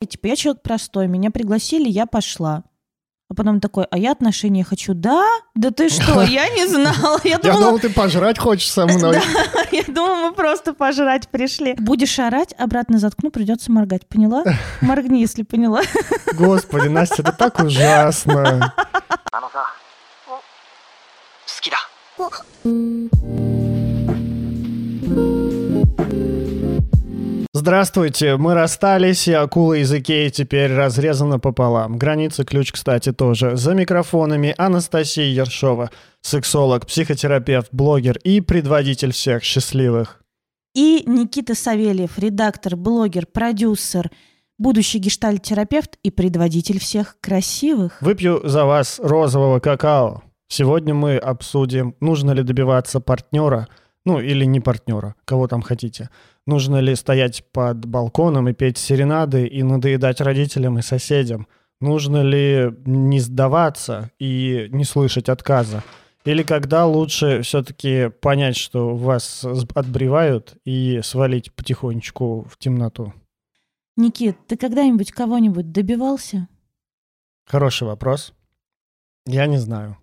[0.00, 2.64] И, типа, я человек простой, меня пригласили, я пошла.
[3.28, 4.92] А потом такой, а я отношения хочу.
[4.92, 5.24] Да?
[5.54, 6.22] Да ты что?
[6.22, 7.20] Я не знала.
[7.22, 9.14] Я Я думала, думал, ты пожрать хочешь со мной.
[9.14, 9.22] Да,
[9.70, 11.74] я думала, мы просто пожрать пришли.
[11.74, 14.08] Будешь орать, обратно заткну, придется моргать.
[14.08, 14.42] Поняла?
[14.80, 15.82] Моргни, если поняла.
[16.32, 18.74] Господи, Настя, это так ужасно.
[19.32, 19.64] あのさ
[20.26, 20.42] 好
[21.60, 21.78] きだ
[27.52, 31.98] Здравствуйте, мы расстались, и акула из Икеи теперь разрезана пополам.
[31.98, 33.56] Граница ключ, кстати, тоже.
[33.56, 35.90] За микрофонами Анастасия Ершова,
[36.20, 40.22] сексолог, психотерапевт, блогер и предводитель всех счастливых.
[40.76, 44.12] И Никита Савельев, редактор, блогер, продюсер,
[44.56, 48.00] будущий гештальт-терапевт и предводитель всех красивых.
[48.00, 50.22] Выпью за вас розового какао.
[50.46, 53.66] Сегодня мы обсудим, нужно ли добиваться партнера,
[54.04, 56.10] ну или не партнера, кого там хотите.
[56.50, 61.46] Нужно ли стоять под балконом и петь серенады и надоедать родителям и соседям?
[61.80, 65.84] Нужно ли не сдаваться и не слышать отказа?
[66.24, 69.44] Или когда лучше все-таки понять, что вас
[69.76, 73.14] отбревают и свалить потихонечку в темноту?
[73.96, 76.48] Никит, ты когда-нибудь кого-нибудь добивался?
[77.46, 78.34] Хороший вопрос.
[79.24, 79.98] Я не знаю.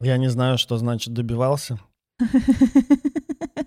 [0.00, 1.78] Я не знаю, что значит добивался.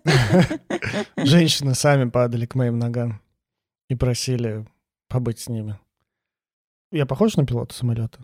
[1.17, 3.21] Женщины сами падали к моим ногам
[3.89, 4.65] и просили
[5.07, 5.79] побыть с ними.
[6.91, 8.19] Я похож на пилота самолета?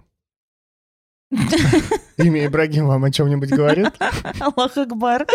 [2.17, 3.93] Имя Ибрагим вам о чем-нибудь говорит?
[4.39, 5.25] Аллах Акбар.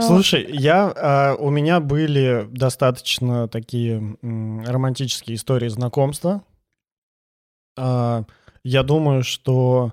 [0.00, 6.42] Слушай, я, а, у меня были достаточно такие романтические истории знакомства.
[7.76, 8.24] А,
[8.64, 9.92] я думаю, что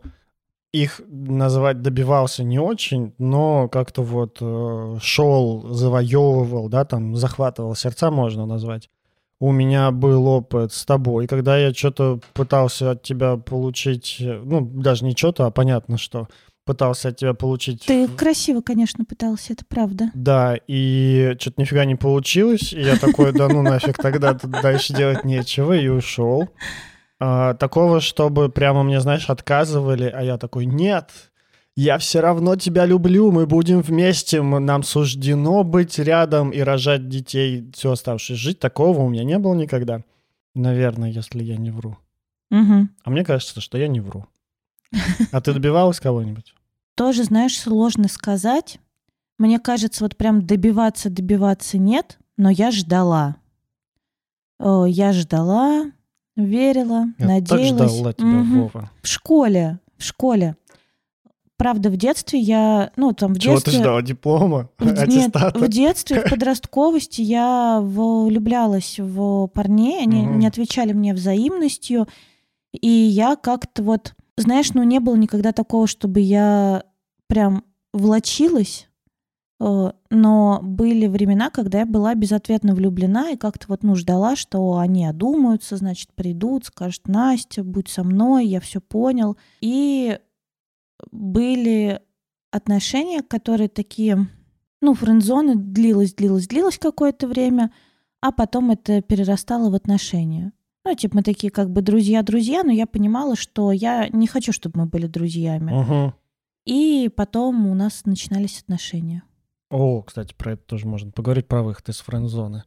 [0.71, 8.11] их называть добивался не очень, но как-то вот э, шел, завоевывал, да, там захватывал сердца
[8.11, 8.89] можно назвать.
[9.39, 14.61] У меня был опыт с тобой, когда я что-то пытался от тебя получить, э, ну,
[14.61, 16.27] даже не что-то, а понятно, что
[16.65, 20.11] пытался от тебя получить Ты красиво, конечно, пытался, это правда.
[20.13, 22.73] да, и что-то нифига не получилось.
[22.73, 26.47] И я такой, да ну нафиг, тогда тут дальше делать нечего, и ушел.
[27.19, 31.11] А, такого, чтобы прямо мне, знаешь, отказывали, а я такой, нет,
[31.75, 37.69] я все равно тебя люблю, мы будем вместе, нам суждено быть рядом и рожать детей
[37.73, 38.57] всю оставшуюся жизнь.
[38.57, 40.03] Такого у меня не было никогда.
[40.55, 41.97] Наверное, если я не вру.
[42.49, 42.89] Мгм.
[43.03, 44.25] А мне кажется, что я не вру.
[45.31, 46.53] А ты добивалась кого-нибудь?
[46.95, 48.79] Тоже, знаешь, сложно сказать.
[49.37, 53.37] Мне кажется, вот прям добиваться, добиваться нет, но я ждала.
[54.59, 55.91] О, я ждала,
[56.45, 57.69] верила, Я надеялась.
[57.77, 58.61] так ждала тебя, Мгм.
[58.61, 58.91] Вова.
[59.01, 60.55] В школе, в школе.
[61.57, 63.81] Правда, в детстве я, ну, там, в Чего ты детстве...
[63.81, 64.01] ждала?
[64.01, 64.69] Диплома?
[64.79, 70.39] В- Нет, в детстве, в подростковости я влюблялась в парней, они Мгм.
[70.39, 72.07] не отвечали мне взаимностью,
[72.71, 76.83] и я как-то вот, знаешь, ну не было никогда такого, чтобы я
[77.27, 77.63] прям
[77.93, 78.87] влочилась,
[79.59, 85.05] но были времена, когда я была безответно влюблена и как-то вот, ну, ждала, что они
[85.05, 89.37] одумаются, значит, придут, скажут, Настя, будь со мной, я все понял.
[89.59, 90.17] И
[91.11, 92.01] были
[92.51, 94.27] отношения, которые такие,
[94.81, 97.73] ну, френдзона длилась, длилась, длилась какое-то время,
[98.21, 100.53] а потом это перерастало в отношения.
[100.85, 104.79] Ну, типа, мы такие как бы друзья-друзья, но я понимала, что я не хочу, чтобы
[104.79, 105.71] мы были друзьями.
[105.71, 106.13] Мгм.
[106.65, 109.23] И потом у нас начинались отношения.
[109.69, 112.63] О, кстати, про это тоже можно поговорить, про выход из френд-зоны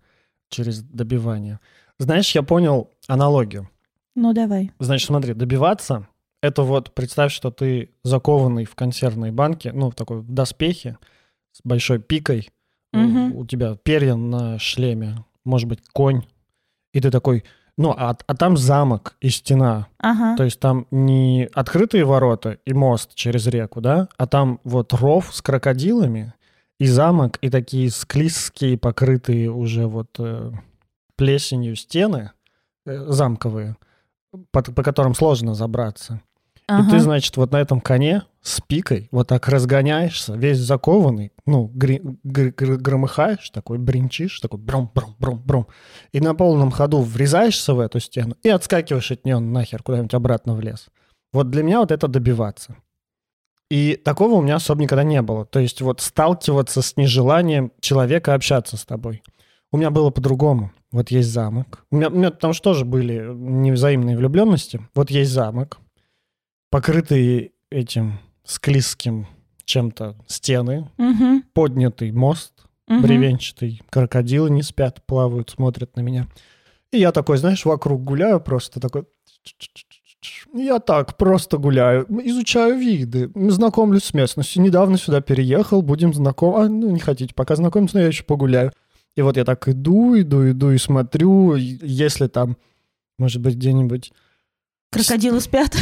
[0.48, 1.58] через добивание.
[1.98, 3.68] Знаешь, я понял аналогию.
[4.14, 4.70] Ну, давай.
[4.78, 6.06] Значит, смотри, добиваться—
[6.42, 10.98] это вот представь, что ты закованный в консервной банке, ну, в такой в доспехе
[11.52, 12.50] с большой пикой,
[12.92, 13.34] у- Мгм.
[13.36, 16.22] у тебя перья на шлеме, может быть, конь,
[16.92, 17.44] и ты такой,
[17.78, 20.36] ну, а, а там замок и стена, Ага.
[20.36, 25.34] то есть там не открытые ворота и мост через реку, да, а там вот ров
[25.34, 26.34] с крокодилами
[26.82, 30.50] и замок, и такие склизкие, покрытые уже вот э,
[31.14, 32.32] плесенью стены
[32.84, 33.76] э, замковые,
[34.50, 36.20] по, по которым сложно забраться.
[36.56, 36.90] И ага.
[36.90, 42.02] ты, значит, вот на этом коне с пикой вот так разгоняешься, весь закованный, ну, гри-
[42.24, 45.68] гр- гр- громыхаешь, такой бринчишь, такой бром-бром-бром-бром,
[46.10, 50.56] и на полном ходу врезаешься в эту стену и отскакиваешь от нее нахер куда-нибудь обратно
[50.56, 50.88] в лес.
[51.32, 52.74] Вот для меня вот это добиваться.
[53.72, 55.46] И такого у меня особо никогда не было.
[55.46, 59.22] То есть вот сталкиваться с нежеланием человека общаться с тобой.
[59.70, 60.72] У меня было по-другому.
[60.90, 61.86] Вот есть замок.
[61.90, 64.86] У меня, у меня потому что тоже были невзаимные влюбленности.
[64.94, 65.78] Вот есть замок,
[66.70, 69.26] покрытые этим склизким
[69.64, 71.42] чем-то стены, Мгм.
[71.54, 72.52] поднятый мост,
[72.88, 73.00] Мгм.
[73.00, 76.28] бревенчатый, крокодилы не спят, плавают, смотрят на меня.
[76.90, 79.06] И я такой, знаешь, вокруг гуляю просто такой...
[80.54, 84.62] Я так просто гуляю, изучаю виды, знакомлюсь с местностью.
[84.62, 86.64] Недавно сюда переехал, будем знакомы.
[86.64, 88.72] А, ну, не хотите пока знакомиться, но я еще погуляю.
[89.16, 92.56] И вот я так иду, иду, иду и смотрю, если там,
[93.18, 94.12] может быть, где-нибудь...
[94.90, 95.74] Крокодилы спят.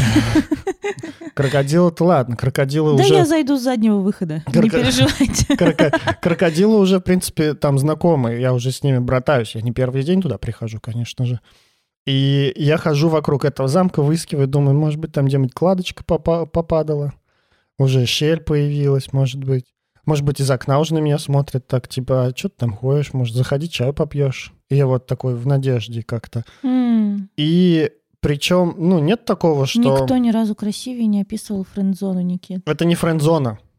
[1.35, 3.15] Крокодилы-то ладно, крокодилы Да уже...
[3.15, 5.55] я зайду с заднего выхода, не Кроко- переживайте.
[5.57, 9.55] Кроко- Крокодилы уже, в принципе, там знакомые, я уже с ними братаюсь.
[9.55, 11.41] Я не первый день туда прихожу, конечно же.
[12.07, 17.13] И я хожу вокруг этого замка, выискиваю, думаю, может быть, там где-нибудь кладочка попа- попадала,
[17.79, 19.67] уже щель появилась, может быть.
[20.07, 23.13] Может быть, из окна уже на меня смотрят так, типа, а что ты там ходишь,
[23.13, 24.53] может, заходи, чаю попьешь.
[24.71, 26.45] И я вот такой в надежде как-то.
[26.63, 29.81] М, И причем, ну, нет такого, что...
[30.01, 32.63] Никто ни разу красивее не описывал френд-зону, Никит.
[32.67, 33.59] Это не френдзона.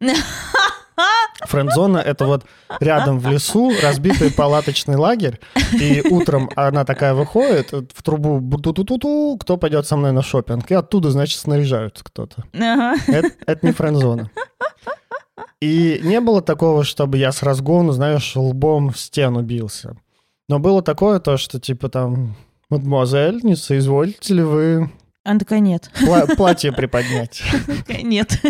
[1.46, 2.44] Френдзона— это вот
[2.80, 5.40] рядом в лесу разбитый палаточный лагерь,
[5.72, 10.74] и утром она такая выходит в трубу ту-ту-ту-ту, кто пойдет со мной на шопинг, и
[10.74, 12.44] оттуда, значит, снаряжаются кто-то.
[12.54, 12.96] Ага.
[13.06, 14.30] Это, это не френдзона.
[15.60, 19.96] И не было такого, чтобы я с разгону, знаешь, лбом в стену бился.
[20.48, 22.34] Но было такое то, что типа там,
[22.68, 24.90] мадемуазель, не соизволите ли вы
[25.24, 25.90] Она такая, нет.
[26.02, 27.42] пла- платье приподнять?
[28.02, 28.40] Нет,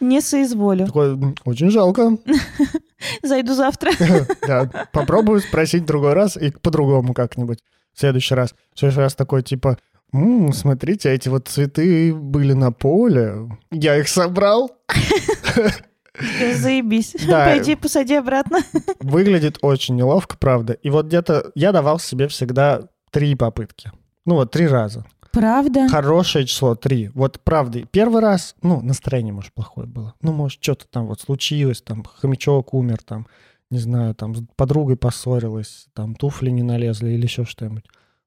[0.00, 0.86] не соизволю.
[0.86, 2.18] Такой, «М, очень жалко.
[3.22, 3.92] Зайду завтра.
[4.46, 7.60] Да, попробую спросить другой раз и по-другому как-нибудь.
[7.94, 8.54] В следующий раз.
[8.74, 9.78] В следующий раз такой, типа,
[10.12, 13.48] «М, смотрите, эти вот цветы были на поле.
[13.70, 14.70] Я их собрал.
[16.54, 17.14] Заебись.
[17.26, 17.46] Да.
[17.46, 18.58] Пойди, посади обратно.
[19.00, 20.72] Выглядит очень неловко, правда.
[20.72, 22.82] И вот где-то я давал себе всегда
[23.12, 23.92] три попытки.
[24.26, 25.04] Ну вот, три раза.
[25.32, 25.88] Правда?
[25.88, 27.08] Хорошее число три.
[27.14, 30.14] Вот правда, первый раз, ну, настроение, может, плохое было.
[30.22, 33.26] Ну, может, что-то там вот случилось, там, хомячок умер, там,
[33.70, 37.84] не знаю, там, с подругой поссорилась, там, туфли не налезли или еще что-нибудь.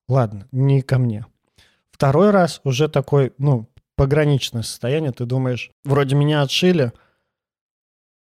[0.08, 1.26] Ладно, не ко мне.
[1.92, 5.12] Второй раз уже такой, ну, пограничное состояние.
[5.12, 6.92] Ты думаешь, вроде меня отшили,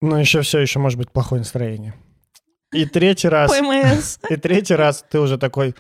[0.01, 1.95] но еще все еще может быть плохое настроение.
[2.73, 4.19] И третий раз, ПМС.
[4.29, 5.75] и третий раз ты уже такой,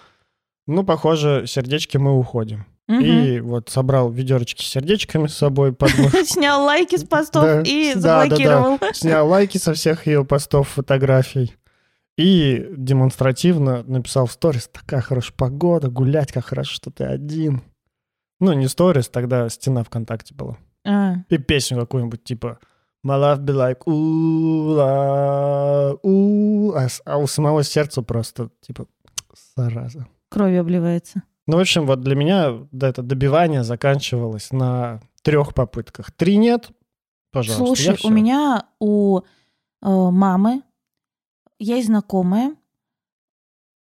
[0.67, 2.67] ну, похоже, сердечки мы уходим.
[2.89, 3.03] Мгм.
[3.03, 5.77] И вот собрал ведерочки с сердечками с собой.
[6.25, 8.79] Снял лайки с постов и заблокировал.
[8.95, 11.55] Снял лайки со всех ее постов, фотографий.
[12.17, 17.63] И демонстративно написал в сторис, такая хорошая погода, гулять, как хорошо, что ты один.
[18.41, 20.57] Ну, не сторис, тогда стена ВКонтакте была.
[20.85, 22.59] А, И песню какую-нибудь, типа
[23.07, 24.75] My love be like у
[26.03, 28.87] у а, а у самого сердца просто, типа,
[29.57, 30.07] зараза.
[30.29, 31.23] Кровью обливается.
[31.49, 36.13] Ну, в общем, вот для меня да, это добивание заканчивалось на трех попытках.
[36.13, 36.71] Три нет,
[37.33, 37.65] пожалуйста.
[37.65, 39.23] Слушай, у меня у э,
[39.81, 40.63] мамы
[41.59, 42.55] есть знакомая,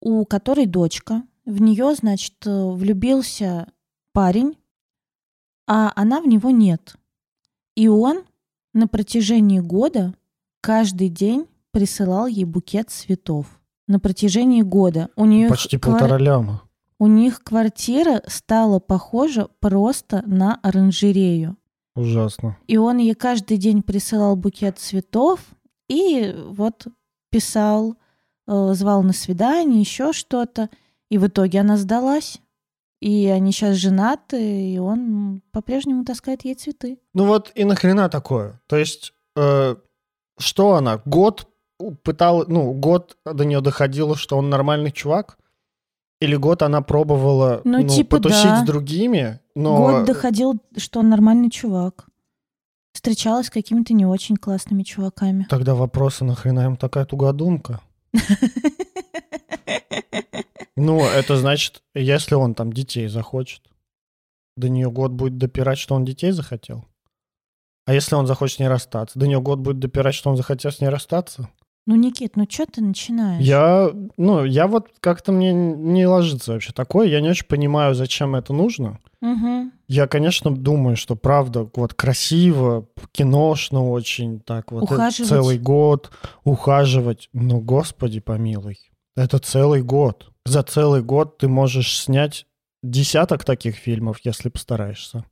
[0.00, 1.22] у которой дочка.
[1.44, 3.70] В нее, значит, э, влюбился
[4.14, 4.56] парень,
[5.68, 6.96] а она в него нет.
[7.76, 8.22] И он
[8.72, 10.14] на протяжении года
[10.62, 13.60] каждый день присылал ей букет цветов.
[13.86, 15.10] На протяжении года.
[15.14, 16.62] У нее Почти полтора ляма.
[17.00, 21.56] У них квартира стала похожа просто на оранжерею.
[21.96, 22.58] Ужасно.
[22.66, 25.40] И он ей каждый день присылал букет цветов
[25.88, 26.86] и вот
[27.30, 27.96] писал,
[28.46, 30.68] э, звал на свидание, еще что-то.
[31.10, 32.38] И в итоге она сдалась.
[33.00, 36.98] И они сейчас женаты, и он по-прежнему таскает ей цветы.
[37.14, 38.60] Ну вот и нахрена такое?
[38.66, 39.74] То есть, э,
[40.38, 41.48] что она, год
[42.02, 45.38] пытала, ну, год до нее доходило, что он нормальный чувак?
[46.20, 48.62] Или год она пробовала Ну, ну, типа потусить да.
[48.62, 49.76] с другими, но...
[49.78, 52.06] Год доходил, что он нормальный чувак.
[52.92, 55.46] Встречалась с какими-то не очень классными чуваками.
[55.48, 57.80] Тогда вопросы, нахрена им такая тугодумка?
[60.76, 63.62] Ну, это значит, если он там детей захочет,
[64.56, 66.86] до нее год будет допирать, что он детей захотел.
[67.86, 70.70] А если он захочет с ней расстаться, до нее год будет допирать, что он захотел
[70.70, 71.50] с ней расстаться.
[71.90, 73.44] Ну, Никит, ну что ты начинаешь?
[73.44, 77.08] Я, ну, я вот как-то мне не ложится вообще такое.
[77.08, 79.00] Я не очень понимаю, зачем это нужно.
[79.20, 79.72] Мгм.
[79.88, 85.28] Я, конечно, думаю, что правда, вот красиво, киношно очень, так вот э, Ухаживать.
[85.28, 86.12] целый год
[86.44, 87.28] ухаживать.
[87.32, 88.78] Ну, господи помилуй,
[89.16, 90.30] это целый год.
[90.46, 92.46] За целый год ты можешь снять
[92.84, 95.24] десяток таких фильмов, если постараешься.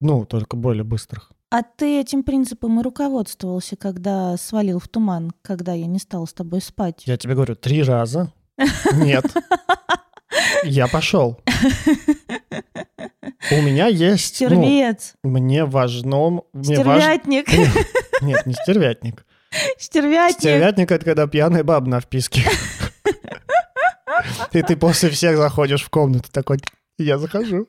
[0.00, 1.30] Ну, только более быстрых.
[1.54, 6.32] А ты этим принципом и руководствовался, когда свалил в туман, когда я не стала с
[6.32, 7.04] тобой спать?
[7.06, 8.32] Я тебе говорю, три раза.
[8.92, 9.24] Нет.
[10.64, 11.40] Я пошел.
[13.52, 14.40] У меня есть...
[14.40, 16.40] ну, Стервец, мне важно...
[16.52, 17.46] Мне стервятник,
[18.20, 19.24] Нет, не стервятник.
[19.78, 20.40] стервятник.
[20.40, 22.42] Стервятник— это когда пьяная баба на вписке.
[24.50, 26.58] И ты после всех заходишь в комнату такой,
[26.98, 27.68] я захожу.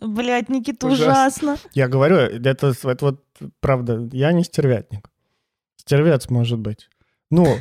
[0.00, 1.52] Блядь, Никита, Ужасно.
[1.52, 1.56] ужасно.
[1.74, 3.24] Я говорю, это, это вот,
[3.60, 5.10] правда, я не стервятник.
[5.76, 6.88] Стервец может быть.
[7.30, 7.56] Ну,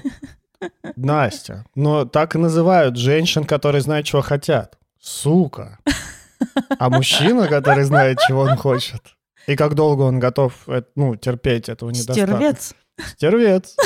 [0.95, 4.77] Настя, но так и называют женщин, которые знают, чего хотят.
[5.01, 5.79] Сука.
[6.77, 9.01] А мужчина, который знает, чего он хочет.
[9.47, 12.35] И как долго он готов э, ну, терпеть этого недостатка.
[12.35, 12.75] Стервец.
[13.15, 13.75] Стервец.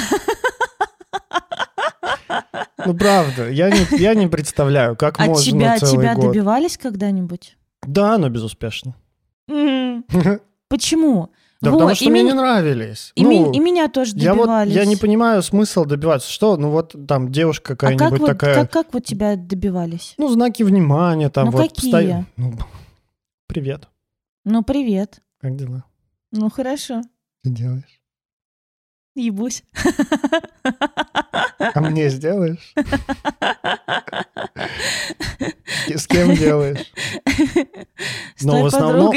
[2.85, 6.25] Ну, правда, я не, я не представляю, как А можно тебя, целый тебя год.
[6.25, 7.55] добивались когда-нибудь?
[7.85, 8.95] Да, но безуспешно.
[10.69, 11.29] Почему?
[11.61, 13.13] Да Вот, потому что мне не нравились.
[13.15, 14.73] И, Ну, ми- и меня тоже я вот добивались.
[14.73, 16.29] я не понимаю смысл добиваться.
[16.29, 20.13] Что, ну вот там девушка а как какая-нибудь вот, такая, как, как вот тебя добивались?
[20.17, 21.91] ну знаки внимания там Ну, вот какие?
[21.91, 22.25] постоянно.
[22.35, 22.53] Ну,
[23.47, 23.87] привет,
[24.43, 25.21] Ну, привет.
[25.39, 25.85] как дела?
[26.31, 27.01] Ну, хорошо.
[27.45, 28.01] Что делаешь?
[29.15, 29.63] Ебусь.
[31.59, 32.73] А мне сделаешь?
[35.87, 36.91] С кем делаешь?
[38.35, 39.13] С той в основном-.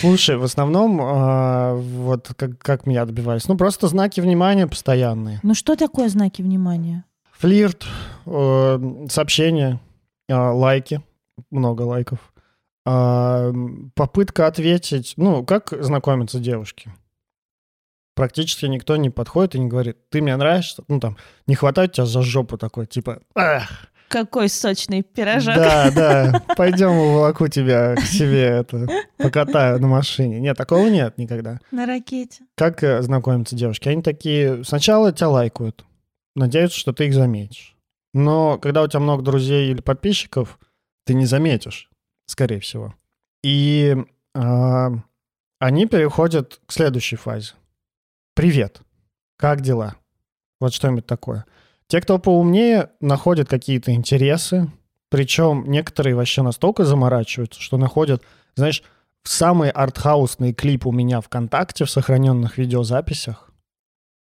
[0.00, 3.48] Слушай, в основном а, вот как, меня добивались.
[3.48, 5.40] Ну просто знаки внимания постоянные.
[5.42, 7.04] Ну, что такое знаки внимания?
[7.38, 7.86] Флирт,
[8.26, 9.80] э, сообщения,
[10.28, 11.02] э, лайки,
[11.50, 12.18] много лайков.
[12.84, 13.52] А,
[13.94, 16.92] попытка ответить, ну, как знакомятся девушки?
[18.14, 21.16] Практически никто не подходит и не говорит, ты мне нравишься, ну, там,
[21.46, 25.54] не хватает тебя за жопу такой, типа, «Эх, Какой сочный пирожок.
[25.54, 30.40] да, да, пойдем уволоку тебя к себе, это, покатаю на машине.
[30.40, 31.58] Нет, такого нет никогда.
[31.70, 32.44] На ракете.
[32.54, 33.88] Как э, знакомятся девушки?
[33.88, 35.86] Они такие, сначала тебя лайкают,
[36.36, 37.76] надеются, что ты их заметишь.
[38.12, 40.58] Но когда у тебя много друзей или подписчиков,
[41.06, 41.88] ты не заметишь,
[42.26, 42.94] скорее всего.
[43.42, 43.96] И
[44.34, 44.90] а,
[45.58, 47.54] они переходят к следующей фазе.
[48.34, 48.80] Привет,
[49.36, 49.96] как дела?
[50.58, 51.44] Вот что-нибудь такое.
[51.86, 54.72] Те, кто поумнее, находят какие-то интересы,
[55.10, 58.22] причем некоторые вообще настолько заморачиваются, что находят,
[58.54, 58.82] знаешь,
[59.22, 63.50] самый артхаусный клип у меня ВКонтакте в сохраненных видеозаписях,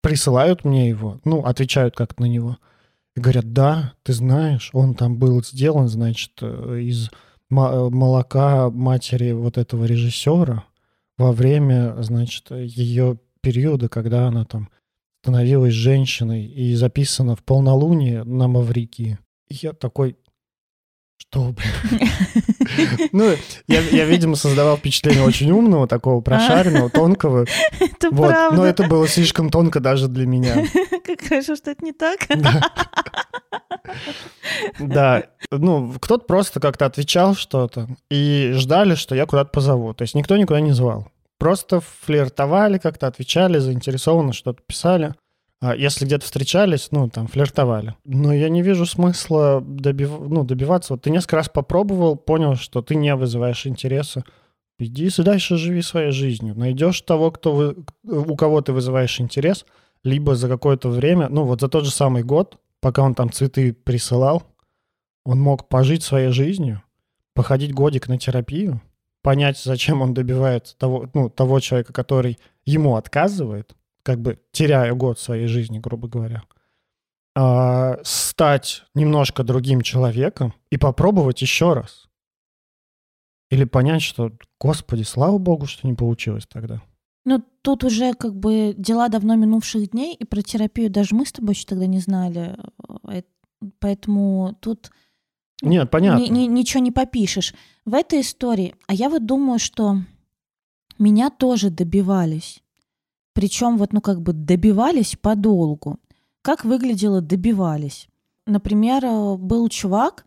[0.01, 2.57] присылают мне его, ну, отвечают как-то на него,
[3.15, 7.11] и говорят, да, ты знаешь, он там был сделан, значит, э, из э,
[7.51, 10.65] молока матери вот этого режиссера
[11.19, 14.71] во время, значит, ее периода, когда она там
[15.23, 19.19] становилась женщиной и записана в полнолуние на Маврикии.
[19.49, 20.17] И я такой,
[21.19, 21.55] что?
[23.13, 23.35] Ну,
[23.67, 27.45] я, я, видимо, создавал впечатление очень умного, такого прошаренного, тонкого.
[27.79, 28.57] Это Вот, правда.
[28.57, 30.65] но это было слишком тонко даже для меня.
[31.05, 32.21] Как хорошо, что это не так.
[34.79, 39.93] Да, ну, кто-то просто как-то отвечал что-то и ждали, что я куда-то позову.
[39.93, 41.09] То есть никто никуда не звал.
[41.43, 45.13] Просто флиртовали как-то, отвечали, заинтересованно что-то писали.
[45.61, 47.97] А если где-то встречались, ну, там, флиртовали.
[48.05, 50.21] Но я не вижу смысла добив...
[50.21, 50.93] ну, добиваться.
[50.93, 54.23] Вот ты несколько раз попробовал, понял, что ты не вызываешь интереса.
[54.79, 56.57] Иди дальше живи своей жизнью.
[56.57, 57.77] Найдешь того, кто вы...
[58.05, 59.67] у кого ты вызываешь интерес,
[60.05, 63.73] либо за какое-то время, ну, вот за тот же самый год, пока он там цветы
[63.73, 64.45] присылал,
[65.25, 66.85] он мог пожить своей жизнью,
[67.35, 68.81] походить годик на терапию,
[69.23, 75.19] понять, зачем он добивается того, ну, того человека, который ему отказывает, как бы теряя год
[75.19, 76.43] своей жизни, грубо говоря,
[77.35, 82.09] а, стать немножко другим человеком и попробовать еще раз.
[83.51, 86.83] Или понять, что, господи, слава богу, что не получилось тогда.
[87.25, 91.33] Ну, тут уже как бы дела давно минувших дней, и про терапию даже мы с
[91.33, 92.57] тобой еще тогда не знали.
[93.09, 93.23] Э,
[93.79, 94.91] Поэтому тут
[95.63, 96.23] Нет, понятно.
[96.23, 97.55] ни- ни- ничего не попишешь.
[97.85, 99.99] В этой истории, а я вот думаю, что
[100.99, 102.63] меня тоже добивались.
[103.33, 105.99] Причем вот, ну, как бы добивались подолгу.
[106.43, 108.09] Как выглядело добивались?
[108.47, 110.27] Например, э, был чувак,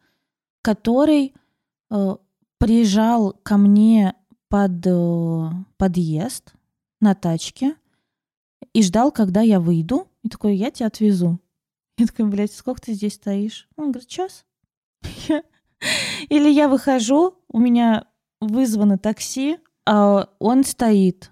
[0.62, 1.34] который
[1.92, 2.16] э,
[2.58, 4.16] приезжал ко мне
[4.50, 6.54] под э, подъезд
[7.02, 7.76] на тачке
[8.74, 10.08] и ждал, когда я выйду.
[10.24, 11.40] И такой, я тебя отвезу.
[11.98, 13.68] Я такой, блядь, сколько ты здесь стоишь?
[13.78, 14.46] Он говорит, час.
[16.30, 18.06] Или я выхожу, у меня
[18.42, 21.30] вызвано такси, а он стоит.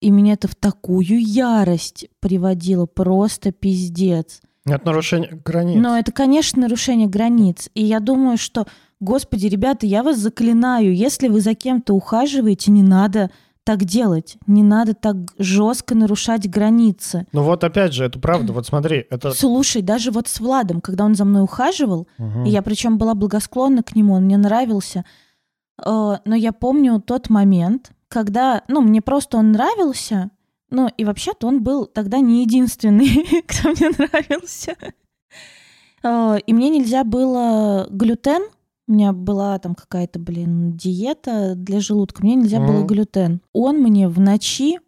[0.00, 4.40] И меня это в такую ярость приводило, просто пиздец.
[4.64, 5.76] Нет нарушения границ.
[5.80, 7.68] Но это, конечно, нарушение границ.
[7.74, 8.66] И я думаю, что,
[9.00, 13.30] господи, ребята, я вас заклинаю, если вы за кем-то ухаживаете, не надо
[13.68, 14.38] так делать.
[14.46, 17.26] Не надо так жестко нарушать границы.
[17.32, 18.54] Ну вот опять же, это правда.
[18.54, 19.32] Вот смотри, это...
[19.32, 22.44] Слушай, даже вот с Владом, когда он за мной ухаживал, Мгм.
[22.46, 25.04] и я причем была благосклонна к нему, он мне нравился.
[25.84, 30.30] Э, Но я помню тот момент, когда, ну, мне просто он нравился,
[30.70, 34.76] ну, и вообще-то он был тогда не единственный, кто мне нравился.
[36.02, 38.42] Э, И мне нельзя было глютен.
[38.88, 42.22] У меня была там какая-то, блин, диета для желудка.
[42.24, 42.86] Мне нельзя было Мгм.
[42.86, 43.42] глютен.
[43.52, 44.80] Он мне в ночи,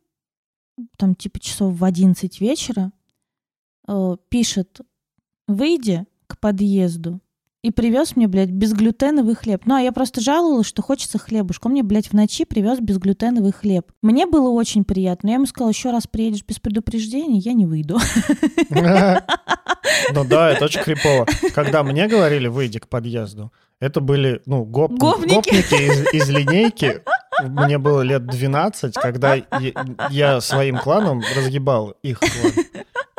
[0.97, 2.93] там типа часов в 11 вечера,
[3.87, 4.81] э, пишет,
[5.47, 7.21] выйди к подъезду
[7.63, 9.63] и привез мне, блядь, безглютеновый хлеб.
[9.67, 11.67] Ну, а я просто жаловалась, что хочется хлебушка.
[11.67, 13.91] Он мне, блядь, в ночи привез безглютеновый хлеб.
[14.03, 15.29] Мне было очень приятно.
[15.29, 17.99] Я ему сказала, еще раз приедешь без предупреждения, я не выйду.
[20.13, 21.27] Ну да, это очень крипово.
[21.55, 27.03] Когда мне говорили, выйди к подъезду, это были, ну, гопники из линейки.
[27.49, 29.37] Мне было лет 12, когда
[30.11, 32.53] я, своим кланом разгибал их клан.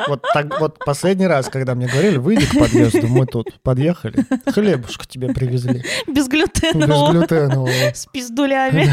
[0.08, 5.06] Вот, так, вот последний раз, когда мне говорили, выйди к подъезду, мы тут подъехали, хлебушка
[5.06, 5.84] тебе привезли.
[6.08, 7.12] Безглютенового.
[7.12, 7.70] Безглютенового.
[7.94, 8.90] С пиздулями.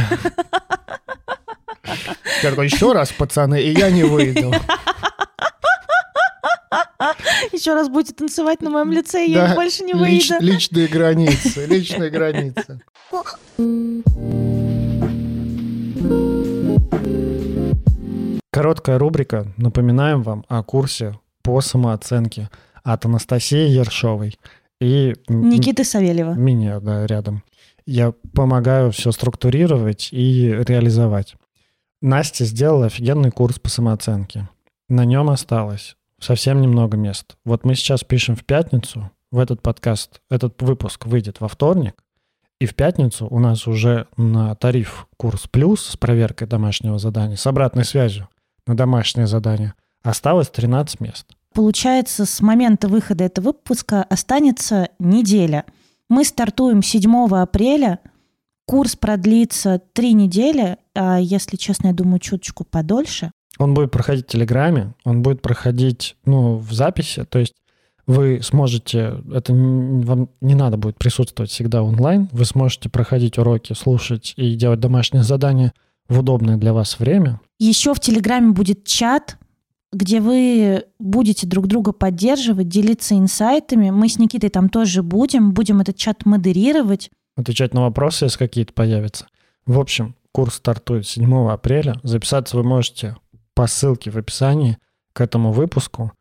[2.43, 4.53] Я такой, еще раз, пацаны, и я не выйду.
[7.51, 10.45] Еще раз будете танцевать на моем лице, и Да, я больше не лич- выйду.
[10.45, 12.81] личные границы, личные границы.
[18.51, 19.47] Короткая рубрика.
[19.57, 22.49] Напоминаем вам о курсе по самооценке
[22.83, 24.37] от Анастасии Ершовой
[24.81, 26.33] и Никиты Савельева.
[26.33, 27.43] меня да, рядом.
[27.85, 31.35] Я помогаю все структурировать и реализовать.
[32.01, 34.47] Настя сделала офигенный курс по самооценке.
[34.87, 37.35] На нем осталось совсем немного мест.
[37.45, 41.95] Вот мы сейчас пишем в пятницу, в этот подкаст, этот выпуск выйдет во вторник,
[42.59, 47.47] и в пятницу у нас уже на тариф курс плюс с проверкой домашнего задания, с
[47.47, 48.27] обратной связью
[48.67, 49.73] на домашнее задание
[50.03, 51.25] осталось 13 мест.
[51.53, 55.65] Получается, с момента выхода этого выпуска останется неделя.
[56.09, 57.99] Мы стартуем 7 апреля.
[58.65, 63.31] Курс продлится три недели, а если честно, я думаю, чуточку подольше.
[63.57, 67.55] Он будет проходить в Телеграме, он будет проходить, ну, в записи, то есть
[68.09, 74.33] вы сможете, это вам не надо будет присутствовать всегда онлайн, вы сможете проходить уроки, слушать
[74.35, 75.73] и делать домашние задания
[76.07, 77.39] в удобное для вас время.
[77.59, 79.37] Еще в Телеграме будет чат,
[79.93, 83.91] где вы будете друг друга поддерживать, делиться инсайтами.
[83.91, 87.11] Мы с Никитой там тоже будем, будем этот чат модерировать.
[87.35, 89.27] отвечать на вопросы, если какие-то появятся.
[89.67, 91.99] В общем, курс стартует 7 апреля.
[92.01, 93.17] Записаться вы можете
[93.53, 94.79] по ссылке в описании
[95.13, 96.11] к этому выпуску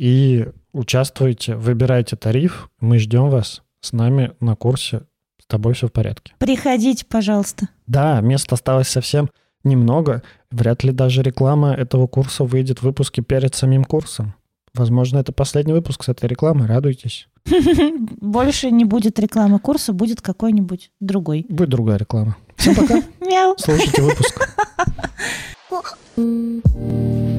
[0.00, 2.70] и участвуйте, выбирайте тариф.
[2.80, 5.02] Мы ждем вас с нами на курсе.
[5.40, 6.34] С тобой все в порядке.
[6.38, 7.68] Приходите, пожалуйста.
[7.86, 9.30] Да, мест осталось совсем
[9.64, 10.22] немного.
[10.50, 14.34] Вряд ли даже реклама этого курса выйдет в выпуске перед самим курсом.
[14.74, 16.66] Возможно, это последний выпуск с этой рекламы.
[16.66, 17.28] Радуйтесь.
[18.20, 21.46] Больше не будет рекламы курса, будет какой-нибудь другой.
[21.48, 22.36] Будет другая реклама.
[22.56, 23.02] Всем пока.
[23.20, 23.54] Мяу.
[23.58, 24.48] Слушайте выпуск.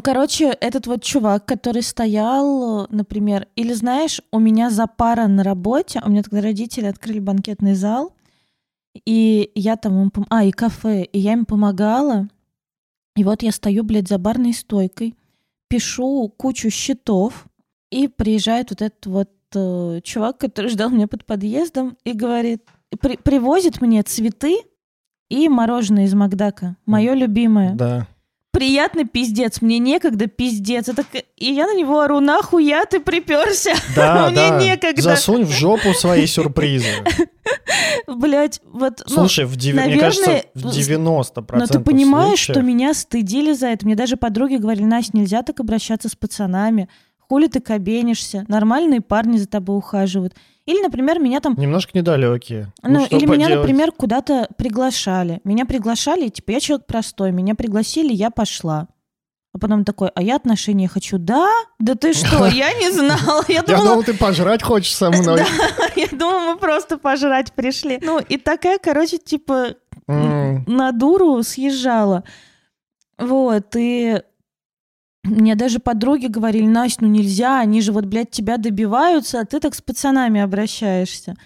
[0.00, 5.44] Ну, короче, этот вот чувак, который стоял, например, или знаешь, у меня за пара на
[5.44, 8.14] работе, у меня тогда родители открыли банкетный зал,
[9.04, 10.08] и я там им...
[10.08, 12.28] пом- А, и кафе, и я им помогала.
[13.14, 15.16] И вот я стою, блядь, за барной стойкой,
[15.68, 17.44] пишу кучу счетов,
[17.90, 22.64] и приезжает вот этот вот э, чувак, который ждал меня под подъездом, и говорит,
[23.02, 24.60] при- привозит мне цветы
[25.28, 27.74] и мороженое из Макдака, мое любимое.
[27.74, 28.08] Да.
[28.52, 30.88] Приятный пиздец, мне некогда пиздец.
[30.88, 31.04] Это...
[31.36, 33.74] И я на него ору, нахуя ты приперся?
[33.94, 34.60] Да, Мне да.
[34.60, 35.02] некогда.
[35.02, 36.88] Засунь в жопу свои сюрпризы.
[38.08, 39.02] Блять, вот...
[39.08, 42.94] ну, Слушай, в, деви- мне наверное, кажется, в 90% но ты понимаешь, что случаев- меня
[42.94, 43.86] стыдили за это.
[43.86, 46.88] Мне даже подруги говорили, Настя, нельзя так обращаться с пацанами.
[47.30, 48.44] Хули ты кабенишься?
[48.48, 50.34] Нормальные парни за тобой ухаживают.
[50.66, 52.72] Или, например, меня там Немножко недалекие.
[52.82, 55.40] Ну, что или меня, например, куда-то приглашали.
[55.44, 58.88] Меня приглашали, типа, я человек простой, меня пригласили, я пошла.
[59.54, 61.18] А потом такой, а я отношения хочу.
[61.18, 61.48] Да?
[61.78, 63.44] Да ты что, я не знала.
[63.46, 65.42] Я Я думала, думал, ты пожрать хочешь со мной.
[65.94, 68.00] я думала, мы просто пожрать пришли.
[68.02, 69.76] Ну, и такая, короче, типа,
[70.08, 72.24] на дуру съезжала.
[73.20, 74.20] Вот, и
[75.22, 79.60] мне даже подруги говорили, Настя, ну нельзя, они же вот, блядь, тебя добиваются, а ты
[79.60, 81.36] так с пацанами обращаешься.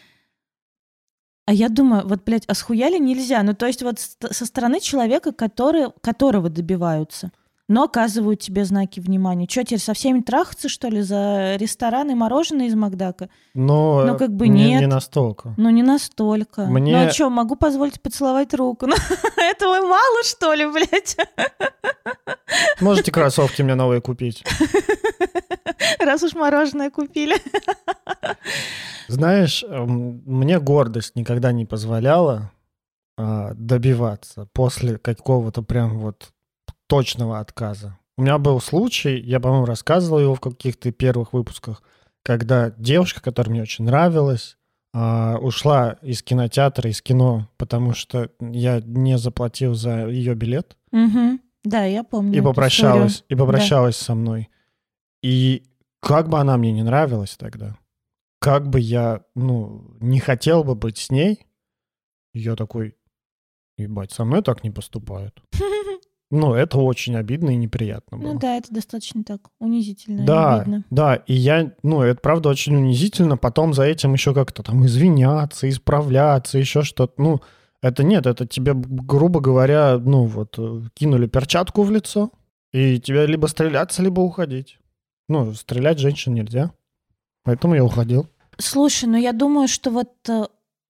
[1.47, 3.43] А я думаю, вот, блядь, а схуяли нельзя?
[3.43, 7.33] Ну, то есть вот со стороны человека, который, которого добиваются,
[7.68, 9.46] но оказывают тебе знаки внимания.
[9.48, 13.29] Что, теперь со всеми трахаться, что ли, за рестораны и мороженое из Макдака?
[13.55, 14.81] Но Ну, как бы не, нет.
[14.83, 15.55] не настолько.
[15.57, 16.66] Ну, не настолько.
[16.66, 18.87] Мне- Ну, а что, могу позволить поцеловать руку?
[18.87, 18.94] Ну,
[19.37, 21.16] этого мало, что ли, блядь?
[22.81, 24.44] Можете кроссовки мне новые купить.
[25.98, 27.37] Раз уж мороженое купили.
[29.09, 32.50] Знаешь, эм, мне гордость никогда не позволяла
[33.16, 36.31] а, добиваться после какого-то прям вот
[36.87, 37.99] точного отказа.
[38.16, 41.83] У меня был случай, я, по-моему, рассказывал его в каких-то первых выпусках,
[42.23, 44.57] когда девушка, которая мне очень нравилась,
[44.92, 50.77] а, ушла из кинотеатра, из кино, потому что я не заплатил за ее билет.
[50.92, 51.40] Мгм.
[51.64, 52.38] Да, я помню.
[52.38, 53.27] И попрощалась, историю.
[53.29, 54.51] и попрощалась со мной.
[55.23, 55.64] И
[56.01, 57.77] как бы она мне не нравилась тогда,
[58.38, 61.47] как бы я, ну, не хотел бы быть с ней,
[62.35, 62.94] я такой,
[63.79, 65.42] ебать, со мной так не поступают.
[66.35, 68.33] Ну, это очень обидно и неприятно было.
[68.33, 70.85] Ну да, это достаточно так унизительно и Да, обидно.
[70.90, 75.68] да, и я, ну, это правда очень унизительно, потом за этим еще как-то там извиняться,
[75.68, 77.40] исправляться, еще что-то, ну,
[77.83, 82.31] это нет, это тебе, грубо говоря, ну, вот, э, кинули перчатку в лицо,
[82.73, 84.79] и тебе либо стреляться, либо уходить.
[85.29, 86.73] Ну, стрелять женщин нельзя,
[87.44, 88.27] поэтому я уходил.
[88.59, 90.47] Слушай, ну я думаю, что вот э,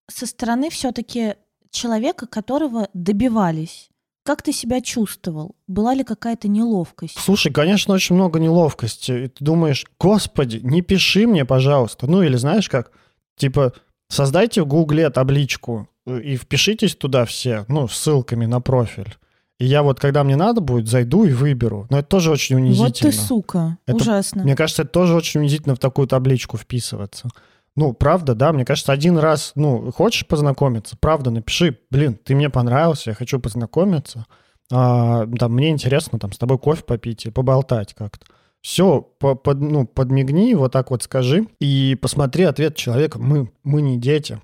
[0.08, 1.34] со стороны все-таки
[1.70, 3.90] человека, которого добивались,
[4.24, 5.54] как ты себя чувствовал?
[5.68, 7.18] Была ли какая-то неловкость?
[7.18, 9.12] Слушай, конечно, очень много неловкости.
[9.24, 12.06] И ты думаешь, господи, не пиши мне, пожалуйста.
[12.06, 12.90] Ну или знаешь как,
[13.36, 13.74] типа,
[14.08, 19.14] создайте в Гугле табличку э, и впишитесь туда все, ну, ссылками на профиль.
[19.58, 21.86] И я вот, когда мне надо будет, зайду и выберу.
[21.90, 22.86] Но это тоже очень унизительно.
[22.88, 24.42] Вот ты сука, Это- ужасно.
[24.42, 27.28] Мне кажется, это тоже очень унизительно в такую табличку вписываться.
[27.76, 32.48] Ну, правда, да, мне кажется, один раз, ну, хочешь познакомиться, правда, напиши, блин, ты мне
[32.48, 34.26] понравился, я хочу познакомиться,
[34.70, 38.26] а, там, мне интересно там с тобой кофе попить и поболтать как-то.
[38.60, 43.18] Все, под, ну, подмигни, вот так вот скажи, и посмотри ответ человека.
[43.18, 44.40] Мы, мы не дети.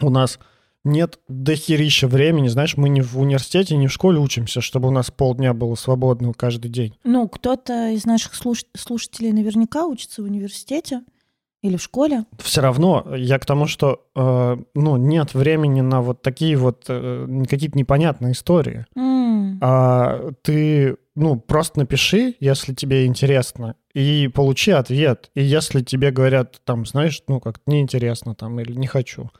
[0.00, 0.38] У нас
[0.82, 5.10] нет дохерища времени, знаешь, мы не в университете, не в школе учимся, чтобы у нас
[5.10, 6.96] полдня было свободного каждый день.
[7.04, 11.02] Ну, кто-то из наших слуш- слушателей наверняка учится в университете
[11.62, 12.24] или в школе.
[12.38, 17.26] все равно я к тому, что э, ну нет времени на вот такие вот э,
[17.48, 18.86] какие-то непонятные истории.
[18.96, 25.30] М, А ты ну просто напиши, если тебе интересно, и получи ответ.
[25.34, 29.30] И если тебе говорят там, знаешь, ну как неинтересно там или не хочу,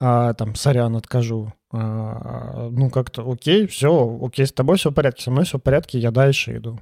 [0.00, 1.52] а, там сорян откажу.
[1.72, 5.62] а, ну как-то окей, все, окей, с тобой все в порядке, со мной все в
[5.62, 6.80] порядке, я дальше иду.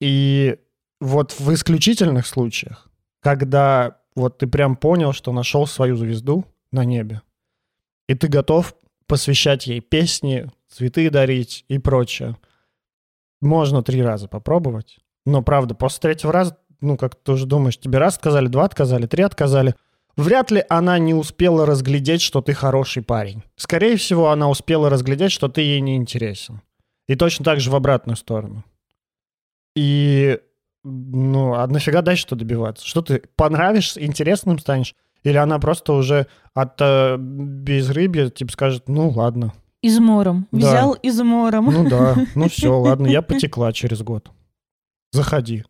[0.00, 0.56] И
[1.00, 2.88] вот в исключительных случаях,
[3.24, 7.22] когда вот ты прям понял, что нашел свою звезду на небе,
[8.06, 12.36] и ты готов посвящать ей песни, цветы дарить и прочее,
[13.40, 14.98] можно три раза попробовать.
[15.24, 19.06] Но, правда, после третьего раза, ну, как ты уже думаешь, тебе раз отказали, два отказали,
[19.06, 19.74] три отказали,
[20.16, 23.42] вряд ли она не успела разглядеть, что ты хороший парень.
[23.56, 26.60] Скорее всего, она успела разглядеть, что ты ей не интересен.
[27.08, 28.64] И точно так же в обратную сторону.
[29.74, 30.38] И,
[30.84, 32.86] ну, а нафига дальше что добиваться?
[32.86, 34.94] Что ты понравишься, интересным станешь?
[35.22, 39.54] Или она просто уже от э, безрыбья, типа, скажет, ну, ладно.
[39.80, 40.46] Измором.
[40.52, 40.58] Да.
[40.58, 41.66] Взял измором.
[41.66, 44.30] Ну да, ну все, ладно, я потекла через год.
[45.12, 45.64] Заходи.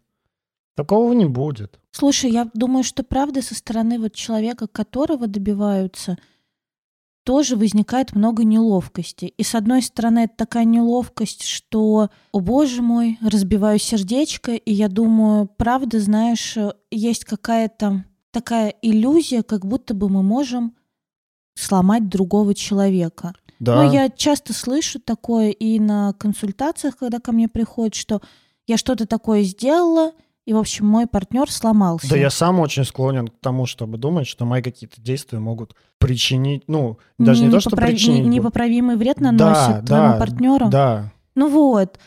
[0.76, 1.78] Такого не будет.
[1.92, 6.16] Слушай, я думаю, что правда со стороны вот человека, которого добиваются,
[7.24, 9.26] тоже возникает много неловкости.
[9.36, 14.88] И с одной стороны, это такая неловкость, что, о боже мой, разбиваю сердечко, и я
[14.88, 16.56] думаю, правда, знаешь,
[16.90, 20.74] есть какая-то такая иллюзия, как будто бы мы можем
[21.54, 23.32] сломать другого человека.
[23.58, 23.76] Да.
[23.76, 28.20] Но я часто слышу такое и на консультациях, когда ко мне приходят, что
[28.66, 30.12] я что-то такое сделала,
[30.46, 32.08] и, в общем, мой партнер сломался.
[32.08, 36.64] Да я сам очень склонен к тому, чтобы думать, что мои какие-то действия могут причинить,
[36.66, 38.24] ну, даже не, то, что непоправ- причинить.
[38.24, 38.38] не-.
[38.38, 40.68] Непоправимый вред Да, наносит твоему да, партнеру.
[40.68, 41.98] Да, Ну вот.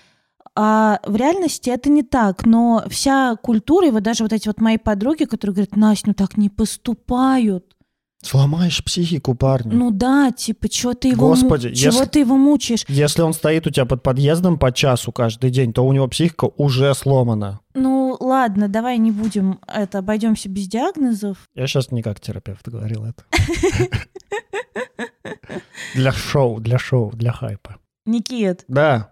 [0.60, 4.60] А в реальности это не так, но вся культура, и вот даже вот эти вот
[4.60, 7.66] мои подруги, которые говорят, Настя, ну так не поступают.
[8.28, 9.74] Сломаешь психику парня.
[9.74, 12.84] Ну да, типа, чего ты его, му- Господи, чего если- ты его мучаешь?
[12.88, 16.46] Если он стоит у тебя под подъездом по часу каждый день, то у него психика
[16.58, 17.60] уже сломана.
[17.74, 21.38] Ну ладно, давай не будем это, обойдемся без диагнозов.
[21.56, 23.24] Я сейчас не как терапевт говорил это.
[25.96, 27.78] Для шоу, для шоу, для хайпа.
[28.06, 29.12] Никит, Да,